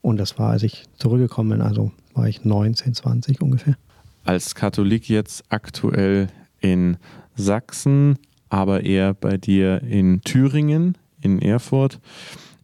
Und 0.00 0.16
das 0.16 0.38
war, 0.38 0.52
als 0.52 0.62
ich 0.62 0.84
zurückgekommen 0.96 1.50
bin, 1.50 1.60
also 1.60 1.92
war 2.14 2.26
ich 2.26 2.44
19, 2.44 2.94
20 2.94 3.42
ungefähr 3.42 3.76
als 4.24 4.54
Katholik 4.54 5.08
jetzt 5.08 5.44
aktuell 5.48 6.28
in 6.60 6.96
Sachsen, 7.34 8.18
aber 8.48 8.84
eher 8.84 9.14
bei 9.14 9.36
dir 9.36 9.82
in 9.82 10.20
Thüringen, 10.22 10.98
in 11.20 11.40
Erfurt. 11.40 12.00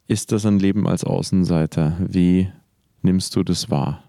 Ist 0.07 0.33
das 0.33 0.47
ein 0.47 0.59
Leben 0.59 0.87
als 0.87 1.05
Außenseiter? 1.05 1.97
Wie 2.01 2.49
nimmst 3.03 3.35
du 3.37 3.43
das 3.43 3.71
wahr? 3.71 4.03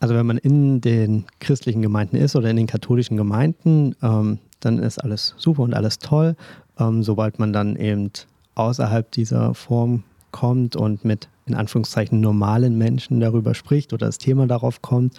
Also 0.00 0.14
wenn 0.14 0.26
man 0.26 0.38
in 0.38 0.80
den 0.80 1.24
christlichen 1.40 1.82
Gemeinden 1.82 2.16
ist 2.16 2.36
oder 2.36 2.50
in 2.50 2.56
den 2.56 2.66
katholischen 2.66 3.16
Gemeinden, 3.16 3.96
ähm, 4.02 4.38
dann 4.60 4.78
ist 4.78 4.98
alles 4.98 5.34
super 5.38 5.62
und 5.62 5.74
alles 5.74 5.98
toll. 5.98 6.36
Ähm, 6.78 7.02
sobald 7.02 7.38
man 7.38 7.52
dann 7.52 7.76
eben 7.76 8.10
außerhalb 8.54 9.10
dieser 9.10 9.54
Form 9.54 10.04
kommt 10.30 10.76
und 10.76 11.04
mit 11.04 11.28
in 11.46 11.54
Anführungszeichen 11.54 12.20
normalen 12.20 12.76
Menschen 12.76 13.20
darüber 13.20 13.54
spricht 13.54 13.92
oder 13.92 14.06
das 14.06 14.18
Thema 14.18 14.46
darauf 14.46 14.82
kommt, 14.82 15.14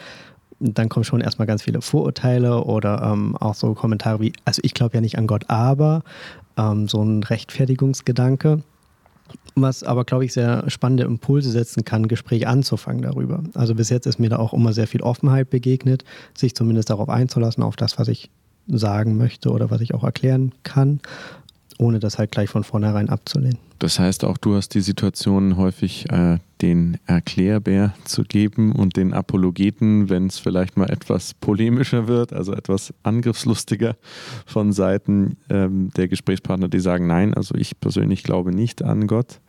dann 0.60 0.90
kommen 0.90 1.04
schon 1.04 1.22
erstmal 1.22 1.48
ganz 1.48 1.64
viele 1.64 1.82
Vorurteile 1.82 2.64
oder 2.64 3.02
ähm, 3.02 3.36
auch 3.38 3.56
so 3.56 3.74
Kommentare 3.74 4.20
wie, 4.20 4.34
also 4.46 4.62
ich 4.64 4.74
glaube 4.74 4.96
ja 4.96 5.02
nicht 5.02 5.18
an 5.18 5.28
Gott, 5.28 5.46
aber 5.48 6.04
ähm, 6.58 6.88
so 6.88 7.02
ein 7.02 7.24
Rechtfertigungsgedanke, 7.24 8.62
was 9.56 9.84
aber, 9.84 10.06
glaube 10.06 10.26
ich, 10.26 10.34
sehr 10.34 10.70
spannende 10.70 11.04
Impulse 11.04 11.52
setzen 11.52 11.86
kann, 11.86 12.08
Gespräch 12.08 12.48
anzufangen 12.48 13.02
darüber. 13.02 13.44
Also 13.54 13.76
bis 13.76 13.90
jetzt 13.90 14.06
ist 14.08 14.20
mir 14.20 14.30
da 14.30 14.38
auch 14.38 14.54
immer 14.54 14.74
sehr 14.74 14.88
viel 14.88 15.02
Offenheit 15.02 15.50
begegnet, 15.50 16.04
sich 16.36 16.56
zumindest 16.56 16.90
darauf 16.90 17.10
einzulassen, 17.10 17.64
auf 17.64 17.76
das, 17.76 17.98
was 18.00 18.08
ich 18.08 18.30
sagen 18.68 19.18
möchte 19.18 19.52
oder 19.52 19.72
was 19.72 19.82
ich 19.82 19.94
auch 19.94 20.04
erklären 20.04 20.52
kann 20.64 21.00
ohne 21.80 22.00
das 22.00 22.18
halt 22.18 22.32
gleich 22.32 22.50
von 22.50 22.64
vornherein 22.64 23.10
abzulehnen. 23.10 23.58
Das 23.80 23.98
heißt, 23.98 24.26
auch 24.26 24.38
du 24.38 24.56
hast 24.56 24.76
die 24.76 24.82
Situation 24.82 25.56
häufig 25.56 26.12
äh, 26.12 26.40
den 26.62 26.98
Erklärbär 27.06 27.94
zu 28.04 28.24
geben 28.24 28.74
und 28.74 28.98
den 28.98 29.14
Apologeten, 29.14 30.10
wenn 30.10 30.28
es 30.28 30.38
vielleicht 30.38 30.76
mal 30.76 30.90
etwas 30.90 31.34
polemischer 31.34 32.08
wird, 32.08 32.34
also 32.34 32.54
etwas 32.54 32.94
angriffslustiger 33.04 33.96
von 34.46 34.74
Seiten 34.74 35.38
ähm, 35.50 35.92
der 35.96 36.10
Gesprächspartner, 36.10 36.68
die 36.68 36.82
sagen, 36.82 37.08
nein, 37.08 37.34
also 37.34 37.56
ich 37.56 37.80
persönlich 37.80 38.24
glaube 38.24 38.54
nicht 38.54 38.84
an 38.84 39.08
Gott. 39.08 39.40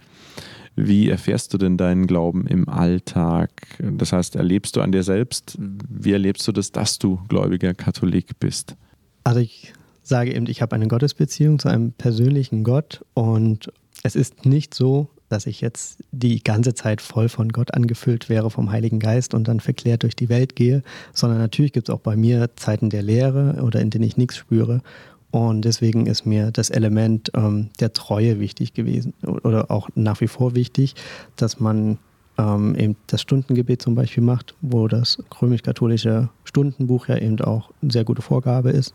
Wie 0.76 1.08
erfährst 1.08 1.52
du 1.52 1.58
denn 1.58 1.76
deinen 1.76 2.06
Glauben 2.06 2.46
im 2.46 2.68
Alltag? 2.68 3.50
Das 3.80 4.12
heißt, 4.12 4.36
erlebst 4.36 4.76
du 4.76 4.80
an 4.80 4.92
dir 4.92 5.02
selbst? 5.02 5.58
Wie 5.58 6.12
erlebst 6.12 6.46
du 6.46 6.52
das, 6.52 6.70
dass 6.70 7.00
du 7.00 7.18
gläubiger 7.28 7.74
Katholik 7.74 8.38
bist? 8.38 8.76
Also 9.24 9.40
ich 9.40 9.72
sage 10.02 10.34
eben, 10.34 10.46
ich 10.46 10.62
habe 10.62 10.74
eine 10.74 10.88
Gottesbeziehung 10.88 11.58
zu 11.58 11.68
einem 11.68 11.92
persönlichen 11.92 12.64
Gott 12.64 13.04
und 13.14 13.72
es 14.02 14.16
ist 14.16 14.46
nicht 14.46 14.74
so, 14.74 15.08
dass 15.28 15.46
ich 15.46 15.60
jetzt 15.60 16.02
die 16.10 16.42
ganze 16.42 16.74
Zeit 16.74 17.00
voll 17.00 17.28
von 17.28 17.50
Gott 17.50 17.72
angefüllt 17.72 18.28
wäre 18.28 18.50
vom 18.50 18.72
Heiligen 18.72 18.98
Geist 18.98 19.32
und 19.32 19.46
dann 19.46 19.60
verklärt 19.60 20.02
durch 20.02 20.16
die 20.16 20.28
Welt 20.28 20.56
gehe, 20.56 20.82
sondern 21.12 21.38
natürlich 21.38 21.72
gibt 21.72 21.88
es 21.88 21.94
auch 21.94 22.00
bei 22.00 22.16
mir 22.16 22.50
Zeiten 22.56 22.90
der 22.90 23.02
Lehre 23.02 23.62
oder 23.62 23.80
in 23.80 23.90
denen 23.90 24.04
ich 24.04 24.16
nichts 24.16 24.36
spüre. 24.36 24.82
Und 25.30 25.64
deswegen 25.64 26.06
ist 26.06 26.26
mir 26.26 26.50
das 26.50 26.70
Element 26.70 27.30
ähm, 27.36 27.70
der 27.78 27.92
Treue 27.92 28.40
wichtig 28.40 28.74
gewesen 28.74 29.14
oder 29.22 29.70
auch 29.70 29.88
nach 29.94 30.20
wie 30.20 30.26
vor 30.26 30.56
wichtig, 30.56 30.96
dass 31.36 31.60
man 31.60 31.98
ähm, 32.36 32.74
eben 32.74 32.96
das 33.06 33.20
Stundengebet 33.20 33.80
zum 33.80 33.94
Beispiel 33.94 34.24
macht, 34.24 34.54
wo 34.60 34.88
das 34.88 35.22
römisch-katholische 35.40 36.30
Stundenbuch 36.42 37.06
ja 37.08 37.16
eben 37.16 37.40
auch 37.40 37.70
eine 37.80 37.92
sehr 37.92 38.04
gute 38.04 38.22
Vorgabe 38.22 38.70
ist. 38.70 38.92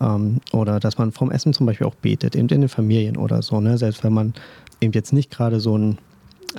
Ähm, 0.00 0.40
oder 0.52 0.80
dass 0.80 0.98
man 0.98 1.12
vom 1.12 1.30
Essen 1.30 1.52
zum 1.52 1.66
Beispiel 1.66 1.86
auch 1.86 1.94
betet, 1.94 2.36
eben 2.36 2.48
in 2.48 2.60
den 2.62 2.68
Familien 2.68 3.16
oder 3.16 3.42
so. 3.42 3.60
Ne? 3.60 3.78
Selbst 3.78 4.04
wenn 4.04 4.12
man 4.12 4.34
eben 4.80 4.92
jetzt 4.92 5.12
nicht 5.12 5.30
gerade 5.30 5.60
so 5.60 5.76
ein 5.76 5.98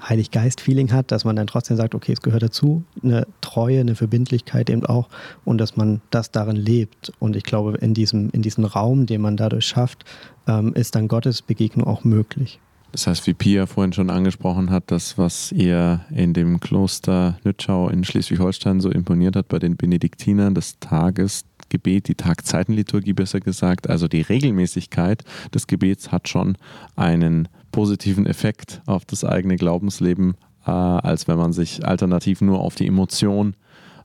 Heiliggeist-Feeling 0.01 0.91
hat, 0.91 1.11
dass 1.11 1.25
man 1.25 1.35
dann 1.35 1.47
trotzdem 1.47 1.77
sagt, 1.77 1.95
okay, 1.95 2.13
es 2.13 2.21
gehört 2.21 2.43
dazu, 2.43 2.83
eine 3.03 3.25
Treue, 3.41 3.79
eine 3.79 3.95
Verbindlichkeit 3.95 4.69
eben 4.69 4.85
auch 4.85 5.09
und 5.45 5.57
dass 5.59 5.75
man 5.75 6.01
das 6.11 6.31
darin 6.31 6.55
lebt. 6.55 7.11
Und 7.19 7.35
ich 7.35 7.43
glaube, 7.43 7.77
in 7.77 7.93
diesem, 7.93 8.29
in 8.31 8.41
diesem 8.41 8.65
Raum, 8.65 9.05
den 9.05 9.21
man 9.21 9.37
dadurch 9.37 9.65
schafft, 9.65 10.05
ähm, 10.47 10.73
ist 10.73 10.95
dann 10.95 11.07
Gottes 11.07 11.41
Begegnung 11.41 11.87
auch 11.87 12.03
möglich. 12.03 12.59
Das 12.91 13.05
heißt, 13.05 13.27
wie 13.27 13.33
Pia 13.33 13.65
vorhin 13.65 13.93
schon 13.93 14.09
angesprochen 14.09 14.71
hat, 14.71 14.85
das, 14.87 15.17
was 15.17 15.51
ihr 15.51 16.01
in 16.09 16.33
dem 16.33 16.59
Kloster 16.59 17.37
Nützschau 17.43 17.89
in 17.89 18.03
Schleswig-Holstein 18.03 18.79
so 18.79 18.89
imponiert 18.89 19.35
hat 19.35 19.49
bei 19.49 19.59
den 19.59 19.75
Benediktinern, 19.75 20.55
das 20.55 20.79
Tages, 20.79 21.43
Gebet, 21.69 22.07
die 22.07 22.15
Tagzeitenliturgie 22.15 23.13
besser 23.13 23.39
gesagt, 23.39 23.89
also 23.89 24.07
die 24.07 24.21
Regelmäßigkeit 24.21 25.23
des 25.53 25.67
Gebets 25.67 26.11
hat 26.11 26.27
schon 26.27 26.57
einen 26.95 27.47
positiven 27.71 28.25
Effekt 28.25 28.81
auf 28.85 29.05
das 29.05 29.23
eigene 29.23 29.55
Glaubensleben, 29.55 30.35
äh, 30.65 30.71
als 30.71 31.27
wenn 31.27 31.37
man 31.37 31.53
sich 31.53 31.85
alternativ 31.85 32.41
nur 32.41 32.59
auf 32.59 32.75
die 32.75 32.87
Emotion, 32.87 33.55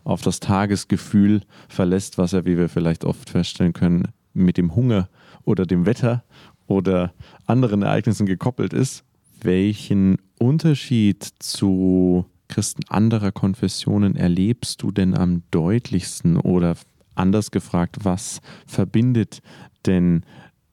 auf 0.04 0.22
das 0.22 0.40
Tagesgefühl 0.40 1.42
verlässt, 1.68 2.18
was 2.18 2.32
ja, 2.32 2.44
wie 2.44 2.58
wir 2.58 2.68
vielleicht 2.68 3.04
oft 3.04 3.30
feststellen 3.30 3.72
können, 3.72 4.08
mit 4.34 4.56
dem 4.56 4.74
Hunger 4.74 5.08
oder 5.44 5.66
dem 5.66 5.86
Wetter 5.86 6.24
oder 6.66 7.12
anderen 7.46 7.82
Ereignissen 7.82 8.26
gekoppelt 8.26 8.72
ist. 8.72 9.04
Welchen 9.40 10.18
Unterschied 10.38 11.24
zu 11.38 12.26
Christen 12.48 12.82
anderer 12.88 13.32
Konfessionen 13.32 14.14
erlebst 14.14 14.82
du 14.82 14.90
denn 14.90 15.16
am 15.16 15.42
deutlichsten 15.50 16.36
oder 16.36 16.76
anders 17.14 17.50
gefragt, 17.50 17.98
was 18.02 18.40
verbindet 18.66 19.40
denn 19.86 20.24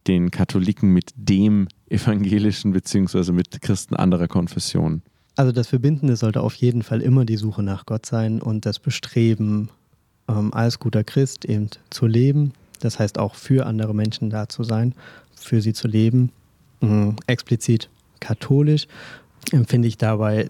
den 0.07 0.31
Katholiken 0.31 0.91
mit 0.91 1.11
dem 1.15 1.67
evangelischen 1.89 2.71
beziehungsweise 2.71 3.31
mit 3.31 3.61
Christen 3.61 3.95
anderer 3.95 4.27
Konfessionen? 4.27 5.01
Also 5.35 5.51
das 5.51 5.67
Verbindende 5.67 6.15
sollte 6.15 6.41
auf 6.41 6.55
jeden 6.55 6.83
Fall 6.83 7.01
immer 7.01 7.25
die 7.25 7.37
Suche 7.37 7.63
nach 7.63 7.85
Gott 7.85 8.05
sein 8.05 8.41
und 8.41 8.65
das 8.65 8.79
Bestreben, 8.79 9.69
ähm, 10.27 10.53
als 10.53 10.79
guter 10.79 11.03
Christ 11.03 11.45
eben 11.45 11.69
zu 11.89 12.07
leben. 12.07 12.53
Das 12.81 12.99
heißt 12.99 13.17
auch 13.17 13.35
für 13.35 13.65
andere 13.65 13.93
Menschen 13.93 14.29
da 14.29 14.49
zu 14.49 14.63
sein, 14.63 14.93
für 15.35 15.61
sie 15.61 15.73
zu 15.73 15.87
leben. 15.87 16.31
Ähm, 16.81 17.15
explizit 17.27 17.89
katholisch 18.19 18.87
empfinde 19.51 19.87
ich 19.87 19.97
dabei 19.97 20.49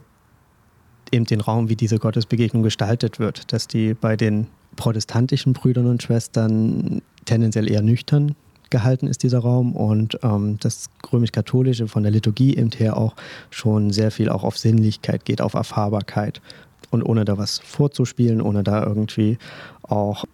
eben 1.11 1.25
den 1.25 1.41
Raum, 1.41 1.69
wie 1.69 1.75
diese 1.75 1.99
Gottesbegegnung 1.99 2.63
gestaltet 2.63 3.19
wird, 3.19 3.51
dass 3.53 3.67
die 3.67 3.93
bei 3.93 4.15
den 4.15 4.47
protestantischen 4.75 5.53
Brüdern 5.53 5.87
und 5.87 6.03
Schwestern 6.03 7.01
tendenziell 7.25 7.69
eher 7.69 7.81
nüchtern 7.81 8.35
gehalten 8.69 9.07
ist, 9.07 9.23
dieser 9.23 9.39
Raum, 9.39 9.75
und 9.75 10.19
ähm, 10.23 10.57
das 10.59 10.89
römisch-katholische 11.11 11.87
von 11.87 12.03
der 12.03 12.11
Liturgie 12.11 12.55
eben 12.55 12.71
her 12.71 12.97
auch 12.97 13.15
schon 13.49 13.91
sehr 13.91 14.11
viel 14.11 14.29
auch 14.29 14.43
auf 14.43 14.57
Sinnlichkeit 14.57 15.25
geht, 15.25 15.41
auf 15.41 15.53
Erfahrbarkeit. 15.53 16.41
Und 16.91 17.03
ohne 17.03 17.23
da 17.23 17.37
was 17.37 17.59
vorzuspielen, 17.59 18.41
ohne 18.41 18.63
da 18.63 18.83
irgendwie 18.83 19.37
auch 19.83 20.25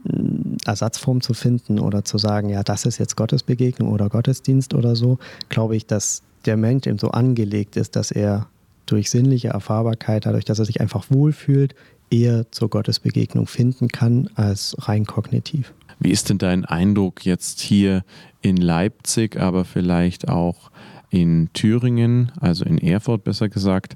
Ersatzform 0.65 1.19
zu 1.21 1.33
finden 1.33 1.79
oder 1.79 2.05
zu 2.05 2.17
sagen, 2.17 2.49
ja, 2.49 2.63
das 2.63 2.85
ist 2.85 2.97
jetzt 2.97 3.17
Gottesbegegnung 3.17 3.91
oder 3.91 4.07
Gottesdienst 4.09 4.73
oder 4.73 4.95
so, 4.95 5.17
glaube 5.49 5.75
ich, 5.75 5.85
dass 5.85 6.23
der 6.45 6.55
Mensch 6.55 6.87
eben 6.87 6.97
so 6.97 7.11
angelegt 7.11 7.75
ist, 7.75 7.95
dass 7.95 8.11
er 8.11 8.47
durch 8.85 9.09
sinnliche 9.09 9.49
Erfahrbarkeit, 9.49 10.25
dadurch, 10.25 10.45
dass 10.45 10.59
er 10.59 10.65
sich 10.65 10.79
einfach 10.79 11.05
wohlfühlt, 11.09 11.75
eher 12.15 12.51
zur 12.51 12.69
Gottesbegegnung 12.69 13.47
finden 13.47 13.89
kann 13.89 14.29
als 14.35 14.75
rein 14.79 15.05
kognitiv. 15.05 15.73
Wie 15.99 16.11
ist 16.11 16.29
denn 16.29 16.37
dein 16.37 16.65
Eindruck 16.65 17.25
jetzt 17.25 17.61
hier 17.61 18.03
in 18.41 18.57
Leipzig, 18.57 19.39
aber 19.39 19.65
vielleicht 19.65 20.27
auch 20.27 20.71
in 21.09 21.49
Thüringen, 21.53 22.31
also 22.39 22.65
in 22.65 22.77
Erfurt 22.77 23.23
besser 23.23 23.49
gesagt? 23.49 23.95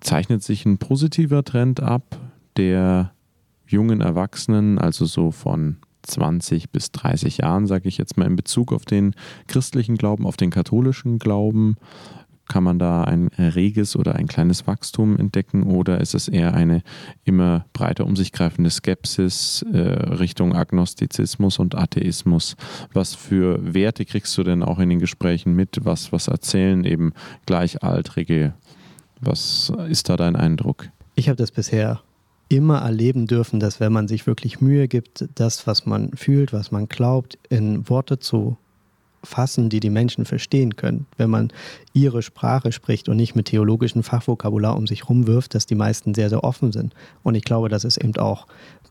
Zeichnet 0.00 0.42
sich 0.42 0.64
ein 0.64 0.78
positiver 0.78 1.44
Trend 1.44 1.80
ab, 1.80 2.18
der 2.56 3.12
jungen 3.66 4.00
Erwachsenen, 4.00 4.78
also 4.78 5.04
so 5.04 5.30
von 5.30 5.76
20 6.02 6.70
bis 6.70 6.92
30 6.92 7.38
Jahren, 7.38 7.66
sage 7.66 7.88
ich 7.88 7.98
jetzt 7.98 8.16
mal 8.16 8.26
in 8.26 8.36
Bezug 8.36 8.72
auf 8.72 8.84
den 8.84 9.14
christlichen 9.46 9.96
Glauben, 9.96 10.26
auf 10.26 10.36
den 10.36 10.50
katholischen 10.50 11.18
Glauben, 11.18 11.76
kann 12.50 12.64
man 12.64 12.80
da 12.80 13.04
ein 13.04 13.28
reges 13.38 13.96
oder 13.96 14.16
ein 14.16 14.26
kleines 14.26 14.66
Wachstum 14.66 15.16
entdecken 15.16 15.62
oder 15.62 16.00
ist 16.00 16.14
es 16.14 16.26
eher 16.26 16.52
eine 16.52 16.82
immer 17.24 17.64
breiter 17.72 18.04
um 18.04 18.16
sich 18.16 18.32
greifende 18.32 18.70
Skepsis 18.70 19.64
äh, 19.72 19.78
Richtung 19.78 20.54
Agnostizismus 20.54 21.60
und 21.60 21.76
Atheismus? 21.76 22.56
Was 22.92 23.14
für 23.14 23.72
Werte 23.72 24.04
kriegst 24.04 24.36
du 24.36 24.42
denn 24.42 24.64
auch 24.64 24.80
in 24.80 24.88
den 24.88 24.98
Gesprächen 24.98 25.54
mit? 25.54 25.78
Was, 25.84 26.12
was 26.12 26.26
erzählen 26.26 26.84
eben 26.84 27.12
Gleichaltrige? 27.46 28.52
Was 29.20 29.72
ist 29.88 30.08
da 30.08 30.16
dein 30.16 30.34
Eindruck? 30.34 30.88
Ich 31.14 31.28
habe 31.28 31.36
das 31.36 31.52
bisher 31.52 32.00
immer 32.48 32.78
erleben 32.78 33.28
dürfen, 33.28 33.60
dass 33.60 33.78
wenn 33.78 33.92
man 33.92 34.08
sich 34.08 34.26
wirklich 34.26 34.60
Mühe 34.60 34.88
gibt, 34.88 35.28
das, 35.36 35.68
was 35.68 35.86
man 35.86 36.10
fühlt, 36.16 36.52
was 36.52 36.72
man 36.72 36.88
glaubt, 36.88 37.38
in 37.48 37.88
Worte 37.88 38.18
zu 38.18 38.56
fassen, 39.22 39.68
die 39.68 39.80
die 39.80 39.90
Menschen 39.90 40.24
verstehen 40.24 40.76
können. 40.76 41.06
Wenn 41.16 41.30
man 41.30 41.52
ihre 41.92 42.22
Sprache 42.22 42.72
spricht 42.72 43.08
und 43.08 43.16
nicht 43.16 43.36
mit 43.36 43.46
theologischem 43.46 44.02
Fachvokabular 44.02 44.76
um 44.76 44.86
sich 44.86 45.08
rumwirft, 45.08 45.54
dass 45.54 45.66
die 45.66 45.74
meisten 45.74 46.14
sehr, 46.14 46.28
sehr 46.28 46.44
offen 46.44 46.72
sind. 46.72 46.94
Und 47.22 47.34
ich 47.34 47.44
glaube, 47.44 47.68
das 47.68 47.84
ist 47.84 47.98
eben 47.98 48.16
auch 48.16 48.46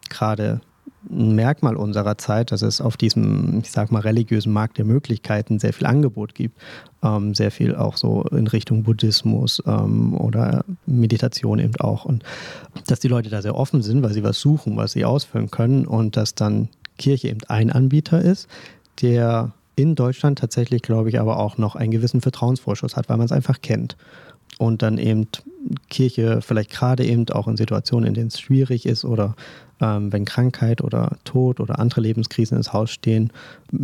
gerade 0.09 0.61
ein 1.09 1.33
Merkmal 1.35 1.75
unserer 1.75 2.17
Zeit, 2.17 2.51
dass 2.51 2.61
es 2.61 2.81
auf 2.81 2.97
diesem, 2.97 3.59
ich 3.59 3.71
sag 3.71 3.91
mal, 3.91 4.01
religiösen 4.01 4.51
Markt 4.51 4.77
der 4.77 4.85
Möglichkeiten 4.85 5.59
sehr 5.59 5.71
viel 5.73 5.87
Angebot 5.87 6.35
gibt. 6.35 6.59
Ähm, 7.01 7.33
sehr 7.33 7.51
viel 7.51 7.75
auch 7.75 7.95
so 7.95 8.23
in 8.31 8.47
Richtung 8.47 8.83
Buddhismus 8.83 9.63
ähm, 9.65 10.13
oder 10.15 10.65
Meditation 10.85 11.59
eben 11.59 11.75
auch. 11.77 12.05
Und 12.05 12.23
dass 12.87 12.99
die 12.99 13.07
Leute 13.07 13.29
da 13.29 13.41
sehr 13.41 13.55
offen 13.55 13.81
sind, 13.81 14.03
weil 14.03 14.13
sie 14.13 14.23
was 14.23 14.39
suchen, 14.39 14.75
was 14.75 14.91
sie 14.91 15.05
ausfüllen 15.05 15.49
können 15.49 15.85
und 15.85 16.17
dass 16.17 16.35
dann 16.35 16.67
Kirche 16.97 17.29
eben 17.29 17.41
ein 17.47 17.71
Anbieter 17.71 18.21
ist, 18.21 18.47
der 19.01 19.53
in 19.79 19.95
Deutschland 19.95 20.39
tatsächlich, 20.39 20.81
glaube 20.81 21.09
ich, 21.09 21.19
aber 21.19 21.39
auch 21.39 21.57
noch 21.57 21.75
einen 21.75 21.91
gewissen 21.91 22.21
Vertrauensvorschuss 22.21 22.95
hat, 22.95 23.07
weil 23.07 23.17
man 23.17 23.25
es 23.25 23.31
einfach 23.31 23.61
kennt. 23.61 23.95
Und 24.57 24.81
dann 24.81 24.97
eben 24.97 25.27
Kirche 25.89 26.41
vielleicht 26.41 26.71
gerade 26.71 27.05
eben 27.05 27.29
auch 27.29 27.47
in 27.47 27.55
Situationen, 27.55 28.07
in 28.07 28.13
denen 28.13 28.27
es 28.27 28.39
schwierig 28.39 28.85
ist 28.85 29.05
oder 29.05 29.35
ähm, 29.79 30.11
wenn 30.11 30.25
Krankheit 30.25 30.81
oder 30.81 31.17
Tod 31.23 31.61
oder 31.61 31.79
andere 31.79 32.01
Lebenskrisen 32.01 32.57
ins 32.57 32.73
Haus 32.73 32.91
stehen, 32.91 33.31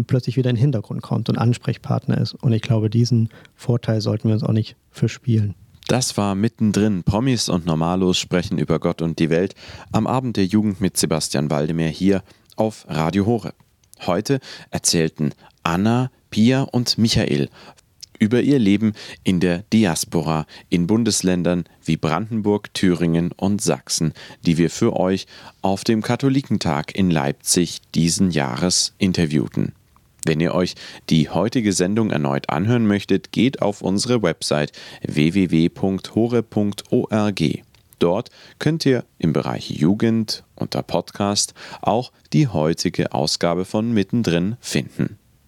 plötzlich 0.08 0.36
wieder 0.36 0.50
in 0.50 0.58
den 0.58 0.62
Hintergrund 0.62 1.02
kommt 1.02 1.30
und 1.30 1.38
Ansprechpartner 1.38 2.18
ist. 2.18 2.34
Und 2.34 2.52
ich 2.52 2.62
glaube, 2.62 2.90
diesen 2.90 3.30
Vorteil 3.56 4.02
sollten 4.02 4.28
wir 4.28 4.34
uns 4.34 4.44
auch 4.44 4.52
nicht 4.52 4.76
verspielen. 4.92 5.56
Das 5.88 6.18
war 6.18 6.36
mittendrin. 6.36 7.04
Promis 7.04 7.48
und 7.48 7.66
Normalos 7.66 8.18
sprechen 8.18 8.58
über 8.58 8.80
Gott 8.80 9.02
und 9.02 9.20
die 9.20 9.30
Welt 9.30 9.54
am 9.92 10.08
Abend 10.08 10.36
der 10.36 10.46
Jugend 10.46 10.82
mit 10.82 10.98
Sebastian 10.98 11.50
Waldemar 11.52 11.88
hier 11.88 12.24
auf 12.56 12.86
Radio 12.90 13.26
Horeb. 13.26 13.56
Heute 14.06 14.40
erzählten 14.72 15.32
Anna, 15.66 16.12
Pia 16.30 16.62
und 16.62 16.98
Michael 16.98 17.50
über 18.20 18.42
ihr 18.42 18.60
Leben 18.60 18.94
in 19.24 19.40
der 19.40 19.64
Diaspora 19.74 20.46
in 20.70 20.88
Bundesländern 20.88 21.66
wie 21.84 21.98
Brandenburg, 21.98 22.74
Thüringen 22.74 23.32
und 23.34 23.62
Sachsen, 23.62 24.14
die 24.46 24.58
wir 24.58 24.70
für 24.70 24.98
euch 24.98 25.28
auf 25.62 25.84
dem 25.84 26.02
Katholikentag 26.02 26.96
in 26.96 27.12
Leipzig 27.12 27.82
diesen 27.94 28.32
Jahres 28.32 28.94
interviewten. 28.98 29.74
Wenn 30.26 30.40
ihr 30.40 30.56
euch 30.56 30.76
die 31.10 31.30
heutige 31.30 31.74
Sendung 31.74 32.10
erneut 32.10 32.50
anhören 32.50 32.88
möchtet, 32.88 33.32
geht 33.32 33.62
auf 33.62 33.82
unsere 33.82 34.24
Website 34.24 34.72
www.hore.org. 35.04 36.44
Dort 38.00 38.30
könnt 38.60 38.86
ihr 38.86 39.06
im 39.20 39.34
Bereich 39.34 39.70
Jugend 39.70 40.44
unter 40.56 40.84
Podcast 40.84 41.54
auch 41.82 42.12
die 42.34 42.48
heutige 42.48 43.14
Ausgabe 43.14 43.66
von 43.66 43.94
Mittendrin 43.94 44.58
finden. 44.60 45.18